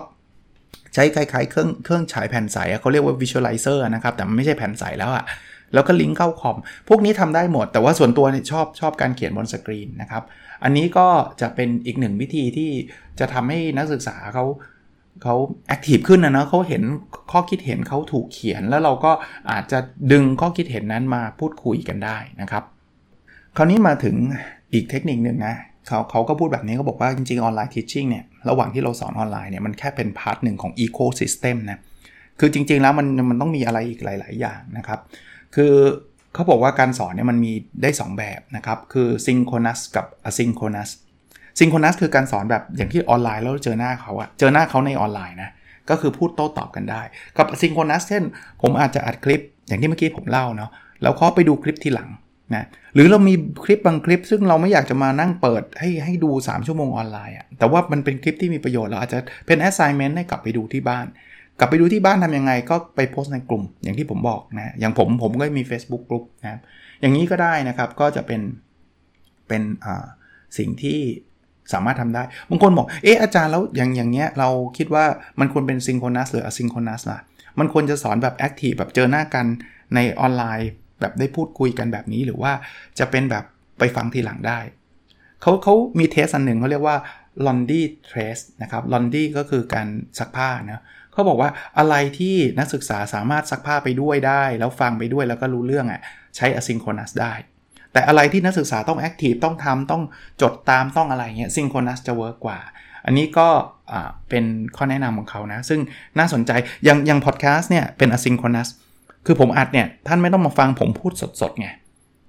[0.95, 5.25] ใช้คล้ายๆเครื่องเครื่องฉายแผ่นใสเขาเรียกว่า visualizer นะครับ แต่มันไม่ใช่แผ่นใสแล้วอะ
[5.75, 6.57] แล้วก็ลิงก์เข้าคอม
[6.89, 10.23] พวกนี้ทำได้หมด แต่ว่าส่วนตัวเนี่ยชอบชอบการเขียนบนสกรีนนะครับ
[10.65, 11.07] อันนี้ก็
[11.41, 12.71] จะเป็นอีกหนึ่งวิธีที่
[13.21, 14.45] จะทำให้นักศึกษาเขา
[15.23, 15.35] เขา
[15.69, 16.83] active ขึ้นนะเนาะเขาเห็น
[17.31, 19.13] ข้อคิดเห็นเขาถูกเขียน แล้วเราก็
[19.51, 19.79] อาจจะ
[20.13, 22.65] ดึงข้อคิดเห็นนั้นมาพูดคุยกันได้นะครับ
[23.57, 24.17] คราวนี้มาถึง
[24.73, 25.55] อีกเทคนิคหนึ่งนะ
[25.87, 31.81] เขาเขาก็พูดแบบนี้เขาบอกว่าจริงๆ online teaching เนี่ยระหว่างที่เราสอนออนไลน์เนี่ยมันแค่เป็น part หนึ่งของ ecosystem นะ
[32.41, 35.01] คือจริงๆแล้วมันมันต้องมีอะไรอีกหลาย ๆ อย่างนะครับ
[35.55, 35.75] คือ
[36.35, 40.89] เขาบอกว่าการสอนเนี่ยมันมีได้ 2 แบบนะครับ คือ synchronous กับ asynchronous
[41.59, 45.51] synchronous คือการสอนแบบอย่างที่ออนไลน์แล้วเจอหน้าเขาอะเจอหน้าเขาในออนไลน์นะ
[45.91, 47.03] ก็คือพูดโต้ตอบกันได้
[47.39, 48.23] กับ asynchronous เช่น
[48.63, 50.71] ผมอาจจะอัดคลิปอย่างที่เมื่อกี้ผมเล่าเนาะ
[51.03, 52.09] แล้วเขาไปดูคลิปทีหลัง
[52.55, 53.35] นะหรือเรามี
[53.65, 61.07] คลิปบางคลิป ซึ่งเราไม่อยากจะมานั่งเปิดให้ให้ดู 3 ชั่วโมงออนไลน์อะแต่ว่ามันเป็นคลิปที่มีประโยชน์เราอาจจะเป็น assignment ให้กลับไปดูที่บ้าน
[61.59, 66.61] กลับไปดูที่บ้านทำยังไงก็ไปโพสต์ในกลุ่มอย่างที่ผมบอกนะอย่างผมผมก็มี Facebook กลุ่มนะครับ
[67.01, 68.41] อย่างนี้ก็ได้นะครับก็จะเป็น
[69.49, 69.63] เป็น
[70.59, 71.01] สิ่งที่
[71.73, 75.05] สามารถทำได้บางคนบอกเอออาจารย์แล้วอย่างอย่างเงี้ยเราคิดว่า
[75.41, 77.19] มันควรเป็นซิงโครนัสหรืออะซิงโครนัสล่ะ
[77.59, 79.47] มันควรจะสอนแบบแอคทีฟแบบเจอหน้ากัน
[79.95, 82.53] ในออนไลน์ แบบได้พูดคุยกันแบบนี้หรือว่า
[82.99, 83.45] จะเป็นแบบ
[83.79, 84.59] ไปฟังทีหลังได้
[85.43, 86.97] เขาเขามี test อันหนึ่งเขาเรียกว่า
[87.47, 89.87] Laundry Test นะครับ Londy ก็คือการ
[90.19, 90.83] ซักผ้านะ
[91.13, 96.01] เขาบอกว่าอะไรที่นักศึกษาสามารถซักผ้าไปด้วยได้ แล้วฟังไปด้วยแล้วก็รู้เรื่องอะ
[96.37, 97.33] ใช้ asynchronous ได้
[97.93, 100.03] แต่อะไรที่นักศึกษาต้อง active ต้องทำต้อง
[100.43, 102.59] จดตามต้องอะไรเงี้ย synchronous จะ work กว่า
[103.07, 103.49] อันนี้ก็
[104.29, 104.45] เป็น
[104.77, 105.81] ข้อแนะนำของเขานะ ซึ่ง
[106.19, 106.51] น่าสนใจ
[106.85, 108.69] อย่างอย่างพอดแคสต์เนี่ยเป็น asynchronous
[109.27, 111.69] คือผมอัดเนี่ยท่านไม่ต้องมาฟังผมพูดสดๆไง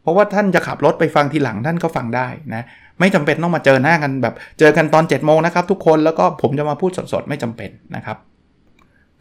[0.02, 2.64] เพราะว่าท่านจะขับรถไปฟังทีหลังท่านก็ฟังได้นะ
[3.00, 8.18] ไม่จำเป็นต้องมาเจอหน้ากันแบบ เจอกันตอน7จ็ดโมงนะครับทุกคนแล้วก็ผมจะมาพูดสดๆ ไม่จำเป็นนะครับ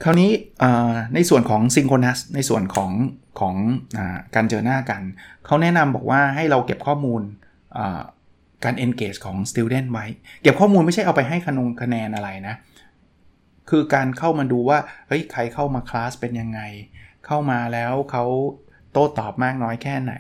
[0.05, 0.31] คราวนี้
[1.15, 2.91] ในส่วนของซิงโครนัสในส่วนของ
[3.41, 3.55] ของ
[3.99, 4.01] อ
[4.35, 5.03] การเจอหน้ากัน
[5.47, 7.23] เขาแนะนำบอกว่าให้เราเก็บข้อมูล
[8.65, 10.07] การ engage ของ student ไว้
[10.43, 12.55] เก็บข้อมูลไม่ใช่เอาไปให้คะนงคะแนนอะไรนะ
[13.71, 16.61] คือการเข้ามาดูว่า เฮ้ย ใครเข้ามาคลาสเป็นยังไง
[17.27, 18.25] เข้ามาแล้วเขา
[18.93, 20.15] โต้ตอบมากน้อยแค่ไหน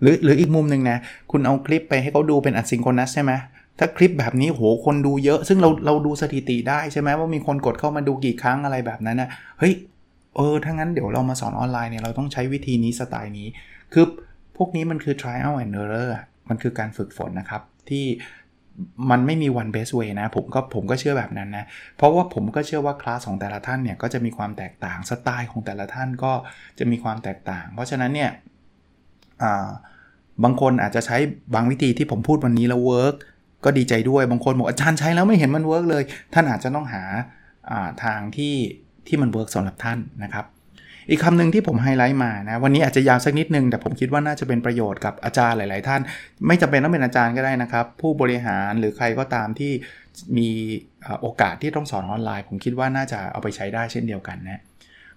[0.00, 0.98] หรือหรืออีกมุมหนึ่งนะ
[1.30, 3.32] คุณเอาคลิปไปให้เขาดูเป็นอัดซิงโครนัสใช่ไหม
[3.80, 9.28] ถ้าคลิปแบบนี้โหคนดูเยอะ ซึ่งเราเราดูสถิติได้ใช่ไหมว่ามีคนกดเข้ามาดูกี่ครั้งอะไรแบบนั้นนะ
[9.58, 9.74] เฮ้ย
[10.36, 13.48] เออถ้างั้นเดี๋ยวเรามาสอนออนไลน์เนี่ยเราต้องใช้วิธีนี้สไตล์นี้
[13.92, 14.04] คือ
[14.56, 16.10] พวกนี้มันคือ trial and error
[16.48, 18.04] มันคือการฝึกฝนนะครับ ที่
[19.10, 21.64] มันไม่มี one best way นะ ผมก็ผมก็เชื่อแบบนั้นนะ
[21.96, 26.32] เพราะว่าผมก็เชื่อว่าคลาสของแต่ละท่านเนี่ยก็จะมีความแตกต่างสไตล์ของแต่ละท่านก็
[26.78, 28.30] จะมีความแตกต่าง เพราะฉะนั้นเนี่ย
[30.44, 31.16] บางคนอาจจะใช้
[31.54, 33.16] บางวิธีที่ผมพูดวันนี้แล้ว work
[33.64, 36.02] ก็ดีใจด้วยบางคนบอกอาจารย์ใช้แล้วไม่เห็นมัน work เลย
[36.34, 38.54] ท่านอาจจะต้องหาทางที่
[39.06, 40.44] ที่มัน work สำหรับท่านนะครับ
[41.10, 46.00] อีกคำหนึ่งที่ผมไฮไลท์มานะวันนี้อาจจะยาวสักนิดนึง แต่ผมคิดว่าน่าจะเป็นประโยชน์กับอาจารย์หลาย ๆ ท่าน
[46.46, 49.72] ไม่จำเป็นต้องเป็นอาจารย์ก็ได้นะครับ ผู้บริหารหรือใครก็ตามที่
[50.38, 50.48] มี
[51.20, 54.62] โอกาสที่ต้องสอนออนไลน์ ผมคิดว่าน่าจะเอาไปใช้ได้เช่นเดียวกันนะ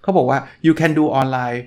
[0.01, 1.59] เขาบอกว่า you can do online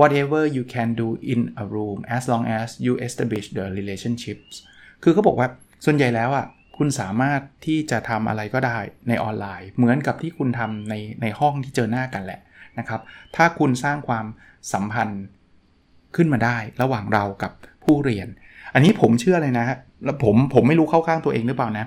[0.00, 4.54] whatever you can do in a room as long as you establish the relationships
[5.02, 5.48] คือเขาบอกว่า
[5.84, 6.46] ส่วนใหญ่แล้วอะ
[6.76, 12.40] คุณสามารถที่จะทำอะไรก็ได้ในออนไลน์ เหมือนกับที่คุณทำในในห้องที่เจอหน้ากันแหละ
[12.78, 13.00] นะครับ
[13.36, 14.26] ถ้าคุณสร้างความ
[14.72, 15.22] สัมพันธ์
[16.16, 17.52] ขึ้นมาได้ระหว่างเรากับ
[17.84, 18.28] ผู้เรียน
[18.74, 19.66] อันนี้ผมเชื่อเลยนะ
[20.04, 21.86] แล้วผมผมไม่รู้เข้าข้างตัวเองหรือเปล่านะ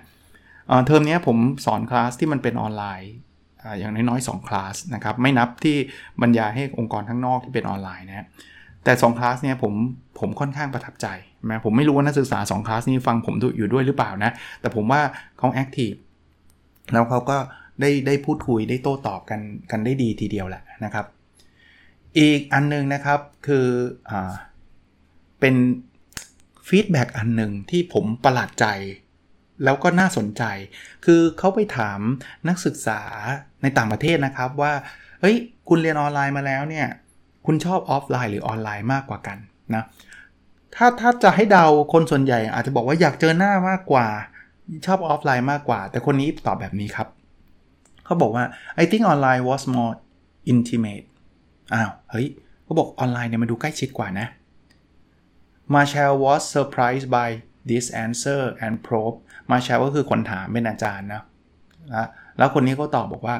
[0.86, 3.12] เทอมนี้ผมสอนคลาสที่มันเป็นออนไลน์
[3.80, 5.78] อย่างน้อยๆ2คลาสนะครับไม่นับที่
[6.22, 8.26] บรรยายให้องค์กรข้างนอกที่เป็นออนไลน์นะ
[8.84, 9.74] แต่2คลาสเนี่ยผม
[10.20, 11.08] ผมค่อนข้างประทับใจ
[11.50, 14.32] นะผมไม่รู้ว่านักศึกษา2คลาสนี้ฟังผมอยู่ด้วยหรือเปล่านะ
[14.62, 15.02] แต่ผมว่า
[15.38, 15.92] เขาแอคทีฟ
[16.94, 17.38] แล้วเขาก็
[17.82, 21.06] ได้ได้พูดคุยได้โต้ตอบกันกันได้ดีทีเดียวแหละนะครับ
[22.20, 23.68] อีกอันนึงนะครับคื
[24.10, 24.12] อ
[25.40, 25.56] เป็น
[26.68, 28.66] feedback อันหนึ่งที่ผมประหลาดใจ
[29.64, 30.44] แล้วก็น่าสนใจ
[31.06, 32.00] คือเขาไปถาม
[32.48, 33.02] นักศึกษา
[33.62, 34.74] ในต่างประเทศนะครับว่า
[35.22, 35.36] เฮ้ย
[35.70, 36.88] คุณเรียนออนไลน์มาแล้วเนี่ย
[37.46, 39.38] คุณชอบออฟไลน์หรือออนไลน์มากกว่ากัน
[39.76, 39.84] นะ
[40.76, 44.08] ถ้าถ้าจะให้เดาคนส่วนใหญ่ อาจจะบอกว่าอยากเจอหน้ามากกว่า
[44.86, 47.08] ชอบออฟไลน์มากกว่า แต่คนนี้ตอบแบบนี้ครับ
[48.06, 48.44] เขาบอกว่า
[48.82, 49.94] I think online was more
[50.54, 51.06] intimate
[51.74, 52.28] อ้าวเฮ้ย
[52.64, 54.28] เขาบอกออนไลน์เนี่ยมันดูใกล้ชิดกว่านะ
[55.74, 57.30] Marshall was surprised by
[57.70, 59.18] this answer and probe
[59.50, 61.24] Marshall ก็คือคนถามเป็นอาจารย์นะ
[62.38, 63.36] แล้วคนนี้ก็ตอบบอกว่า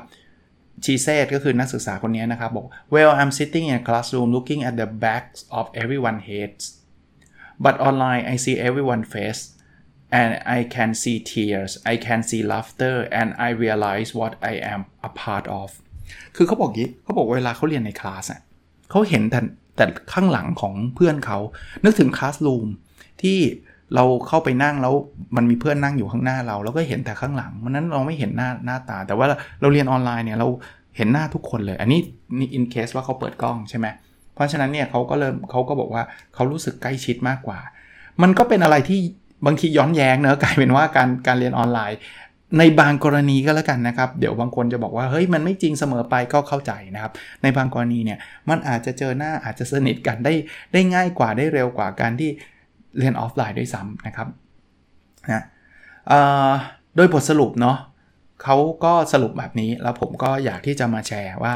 [0.86, 5.66] she said ก็คือนักศึกษาคนนี้นะครับ บอก well I'm sitting in a classroom looking at the backs of
[5.82, 6.64] everyone heads
[7.66, 9.42] but online I see everyone face
[10.20, 14.82] and I can see tears I can see laughter and I realize what I am
[15.10, 15.70] a part of
[16.36, 18.42] คือเขาบอกงี้เขาบอกเวลาเขาเรียนในคลาสอะ
[18.90, 19.40] เขาเห็นแต่
[19.78, 21.38] แต่ข้างหลังของเพื่อนเขา
[21.84, 22.68] นึกถึงคลาสรูม
[23.22, 23.38] ที่
[23.96, 24.94] เราเข้าไปนั่งแล้ว
[25.36, 29.26] มันมีเพื่อนนั่งอยู่ข้างหน้าเรา แล้วก็เห็นแต่ข้างหลังมันนั้นเราไม่เห็นหน้าหน้าตา แต่ว่า
[29.62, 30.48] เราเรียนออนไลน์เนี่ยเรา
[30.98, 32.00] เห็นหน้าทุกคนเลย อันนี้
[32.38, 33.88] นี่อินเคสว่าเขาเปิดกล้องใช่ไหม
[34.40, 36.04] เพราะฉะนั้นเนี่ยเขาก็เริ่มเขาก็บอกว่า
[36.36, 37.60] เขารู้สึกใกล้ชิดมากกว่า
[38.22, 39.00] มันก็เป็นอะไรที่
[39.46, 42.00] บางทีย้อนแย้งเนอะกลายเป็นว่าการการเรียนออนไลน์
[42.58, 47.12] ในบางกรณีก็แล้วกันนะครับ เดี๋ยวบางคนจะบอกว่าเฮ้ยมันไม่จริงเสมอไปก็เข้าใจนะครับ
[47.44, 48.20] ในบางกรณีเนี่ย
[48.50, 50.34] มันอาจจะเจอหน้าอาจจะสนิทกันได้
[50.74, 52.30] ได้ง่ายกว่าได้เร็วกว่าการที่
[52.98, 54.28] เรียนออฟไลน์ด้วยซ้ำนะครับ
[55.32, 55.44] นะ
[56.96, 57.78] โดยบทสรุปเนาะ
[58.44, 61.54] เขาก็สรุปแบบนี้แล้วผมก็อยากที่จะมาแชร์ว่า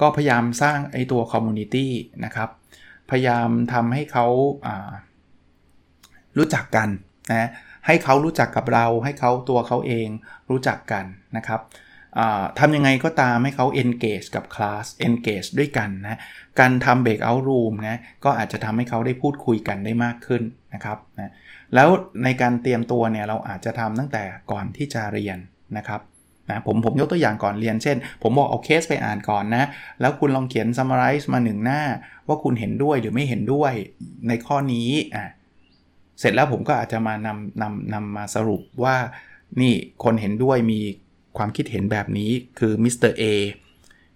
[0.00, 1.92] ก็พยายามสร้างไอตัวคอมมูนิตี้
[2.24, 2.48] นะครับ
[3.10, 4.26] พยายามทำให้เขา
[6.38, 6.88] รู้จักกัน
[7.30, 7.50] นะ
[7.86, 10.08] ให้เขารู้จักกับเราให้เขาตัวเขาเอง
[10.50, 11.04] รู้จักกัน
[11.36, 11.60] นะครับ
[12.58, 16.18] ทำยังไงก็ตามให้เขา engage กับคลาส engage ด้วยกันนะ
[16.60, 20.42] การทำ breakout room นะก็อาจจะทำให้เขาได้พูดคุยกันได้มากขึ้น
[20.74, 21.32] นะครับนะ
[21.74, 21.88] แล้ว
[22.24, 25.38] ในการเตรียมตัวเนี่ยเราอาจจะทำตั้งแต่ก่อนที่จะเรียน
[25.76, 26.00] นะครับ
[26.50, 29.64] นะผมผมยกตัวอย่างก่อนเรียนเช่น ผมบอกเอาเคสไปอ่านก่อนนะ
[30.00, 31.80] แล้วคุณลองเขียน summarize มาหนึ่งหน้า
[32.28, 33.72] ว่าคุณเห็นด้วยหรือไม่เห็นด้วย
[34.28, 35.26] ในข้อนี้อะ
[36.20, 38.96] เสร็จแล้วผมก็อาจจะมานำนำนำมาสรุปว่า
[39.60, 39.74] นี่
[40.04, 40.80] คนเห็นด้วยมี
[41.36, 43.24] ความคิดเห็นแบบนี้คือมิสเตอร์เอ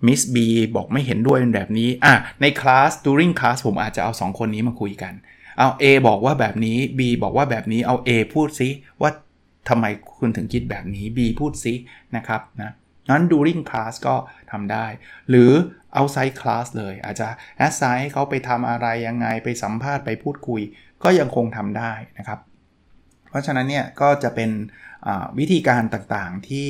[0.07, 5.15] มิสบีบอกไม่เห็นด้วยแบบนี้อะในคลาส during class ผมอาจจะเอา 2 คนนี้มาคุยกัน
[5.59, 8.69] เอา A บอกว่าแบบนี้ B บอกว่าแบบนี้เอา A พูดซิ
[9.01, 9.11] ว่า
[9.69, 9.85] ทำไม
[10.19, 11.75] คุณถึงคิดแบบนี้ B พูดซิ
[12.17, 12.73] นะครับนะ
[13.11, 14.17] นั้น during class ก็
[14.51, 14.87] ทำได้
[15.29, 15.51] หรือ
[15.99, 17.29] outside class เลย อาจจะ
[17.67, 20.61] assign ให้เขาไปทำอะไรยังไงไปสัมภาษณ์ไปพูดคุย
[21.05, 22.41] ก็ยังคงทำได้นะครับ
[23.29, 24.51] เพราะฉะนั้นเนี่ยก็จะเป็น
[25.39, 26.69] วิธีการต่างๆที่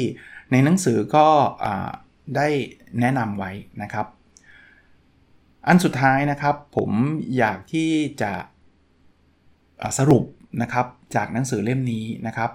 [0.53, 1.27] ในหนังสือก็
[2.37, 2.49] ได้
[3.01, 4.07] แนะนำไว้นะครับ
[5.67, 6.91] อันสุดท้ายนะครับผม
[7.39, 7.91] อยากที่
[8.23, 8.33] จะ
[9.99, 10.25] สรุป
[10.63, 12.51] นะครับจากหนังสือเล่มนี้นะครับ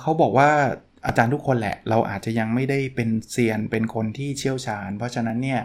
[0.00, 0.50] เขาบอกว่า
[1.06, 5.60] อาจารย์ทุกคนแหละ เราอาจจะยังไม่ได้เป็นเซียนเป็นคนที่เชี่ยวชาญ เพราะฉะนั้นเนี่ย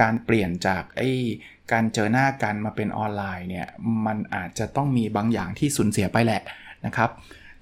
[0.00, 1.10] การเปลี่ยนจากไอ้
[1.72, 3.66] การเจอหน้ากันมาเป็นออนไลน์เนี่ย
[4.06, 6.42] มันอาจจะต้องมีบางอย่างที่สูญเสียไปแหละ
[6.86, 7.10] นะครับ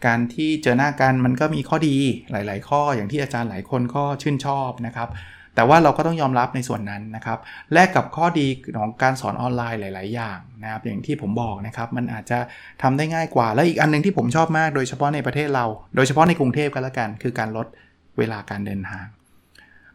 [0.07, 1.97] การที่เจอหน้ากันมันก็มีข้อดี
[2.31, 5.09] หลาย ๆ ข้ออย่างที่อาจารย์หลายคนก็ชื่นชอบนะครับ
[5.55, 7.39] แต่ว่าเราก็ต้องยอมรับในส่วนนั้นนะครับ
[7.73, 8.47] แลกกับข้อดี
[8.79, 12.39] ของการสอนออนไลน์หลาย ๆ อย่างนะครับ อย่างที่ผมบอกนะครับ มันอาจจะ
[12.83, 17.67] ทำได้ง่ายกว่า และอีกอันนึงที่ผมชอบมาก โดยเฉพาะในประเทศเรา โดยเฉพาะในกรุงเทพกันละกัน คือการลด
[18.19, 19.07] เวลาการเดินทาง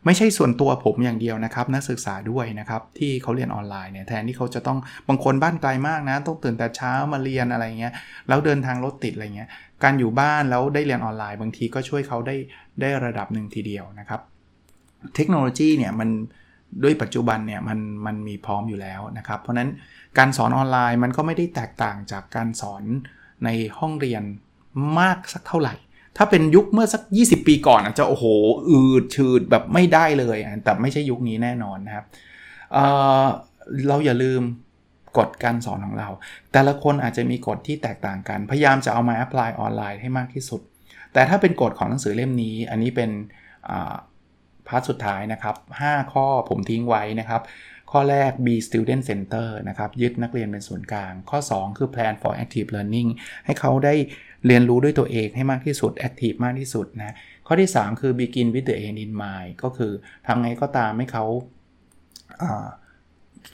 [0.06, 4.78] ไม่ใช่ส่วนตัวผมอย่างเดียวนะครับ นักศึกษาด้วยนะครับ ที่เขาเรียนออนไลน์เนี่ยแทนที่เขาจะต้อง
[5.08, 7.94] บางคนบ้านไกลมากนะ ต้องตื่นแต่เช้ามาเรียนอะไรเงี้ย
[8.28, 9.50] แล้วเดินทางรถติดอะไรเงี้ย
[9.84, 12.36] การอยู่บ้านแล้วได้เรียนออนไลน์ บางทีก็ช่วยเขาได้
[12.82, 14.22] ได้ระดับหนึ่งทีเดียวนะครับ
[15.16, 16.10] เทคโนโลยีเนี่ยมัน
[16.84, 19.70] ด้วยปัจจุบันเนี่ยมันมันมีพร้อมอยู่แล้วนะครับ เพราะนั้น
[20.18, 22.84] การสอนออนไลน์มันก็ไม่ได้แตกต่างจากการสอน
[23.46, 24.24] ในห้องเรียน
[25.00, 25.76] มากสักเท่าไหร่
[26.18, 28.26] ถ้าเป็นยุคเมื่อสัก 20 ปีก่อนอาจจะโอ้โห
[28.70, 32.06] อืดชืดแบบไม่ได้เลยแต่ไม่ใช่ยุคนี้แน่นอนนะครับ
[32.74, 34.42] เเราอย่าลืม
[35.18, 36.10] กฎการสอนของเรา
[36.54, 40.62] แต่ละคนอาจจะมีกฎที่แตกต่างกัน พยายามจะเอามาแอพพลายออนไลน์ให้มากที่สุด
[41.14, 43.10] แต่ถ้าเป็นกฎของหนังสือเล่มนี้ อันนี้เป็น
[44.68, 45.56] พาร์ทสุดท้ายนะครับ
[45.86, 47.42] 5 ข้อผมทิ้งไว้นะครับ
[47.92, 53.10] ข้อแรก be student center นะครับ ยึดนักเรียนเป็นศูนย์กลาง ข้อ 2 คือ plan for active learning
[53.46, 53.94] ให้เขาได้
[54.46, 57.16] เรียนรู้ด้วยตัวเองให้มากที่สุด active มากที่สุดนะ
[57.48, 59.92] ข้อที่ 3 คือ begin with the end in mind ก็คือ
[60.28, 61.26] ทำไงก็ตามให้เขา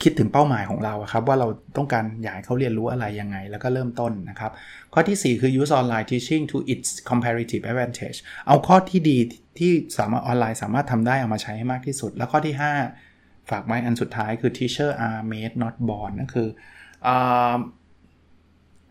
[0.02, 4.52] คิดถึงเป้าหมายของเราครับว่าเราต้องการอยากให้เขาเรียนรู้อะไรยังไง แล้วก็เริ่มต้นนะครับ
[4.94, 9.18] ข้อที่ 4 คือ use online teaching to its comparative advantage เอาข้อที่ดี
[9.58, 12.54] ที่สามารถออนไลน์สามารถทำได้เอามาใช้ให้มากที่สุด แล้วข้อที่
[13.00, 16.48] 5 ฝากไว้อันสุดท้ายคือ teacher are made not born นั่นคือ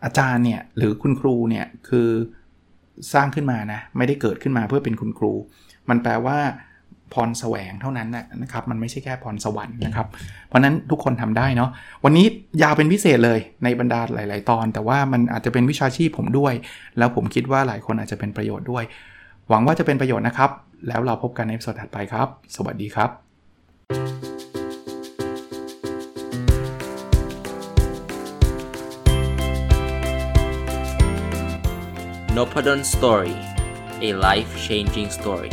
[0.04, 2.08] อาจารย์เนี่ยหรือคุณครูเนี่ยคือ
[3.14, 5.32] สร้างขึ้นมานะไม่ได้เกิดขึ้นมาเพื่อเป็นคุณครู
[5.88, 6.38] มันแปลว่า
[7.14, 8.08] พรแสวงเท่านั้น
[8.42, 10.06] นะครับ มันไม่ใช่แค่พรสวรรค์นะครับ
[10.48, 11.70] เพราะนั้นทุกคนทำได้เนาะ
[12.04, 12.26] วันนี้
[12.62, 16.54] ยาวเป็นพิเศษเลยในบรรดาหลาย ๆ ตอน แต่ว่ามันอาจจะเป็นวิชาชีพผมด้วย
[16.98, 18.84] แล้วผมคิดว่าหลายคนอาจจะเป็นประโยชน์ด้วย
[19.48, 20.50] หวังว่าจะเป็นประโยชน์นะครับ
[20.88, 23.10] แล้วเราพบกันในสดถัดไปครับ สวัสดีครับ
[32.36, 33.34] n o p a d o n Story
[34.08, 35.52] a life changing story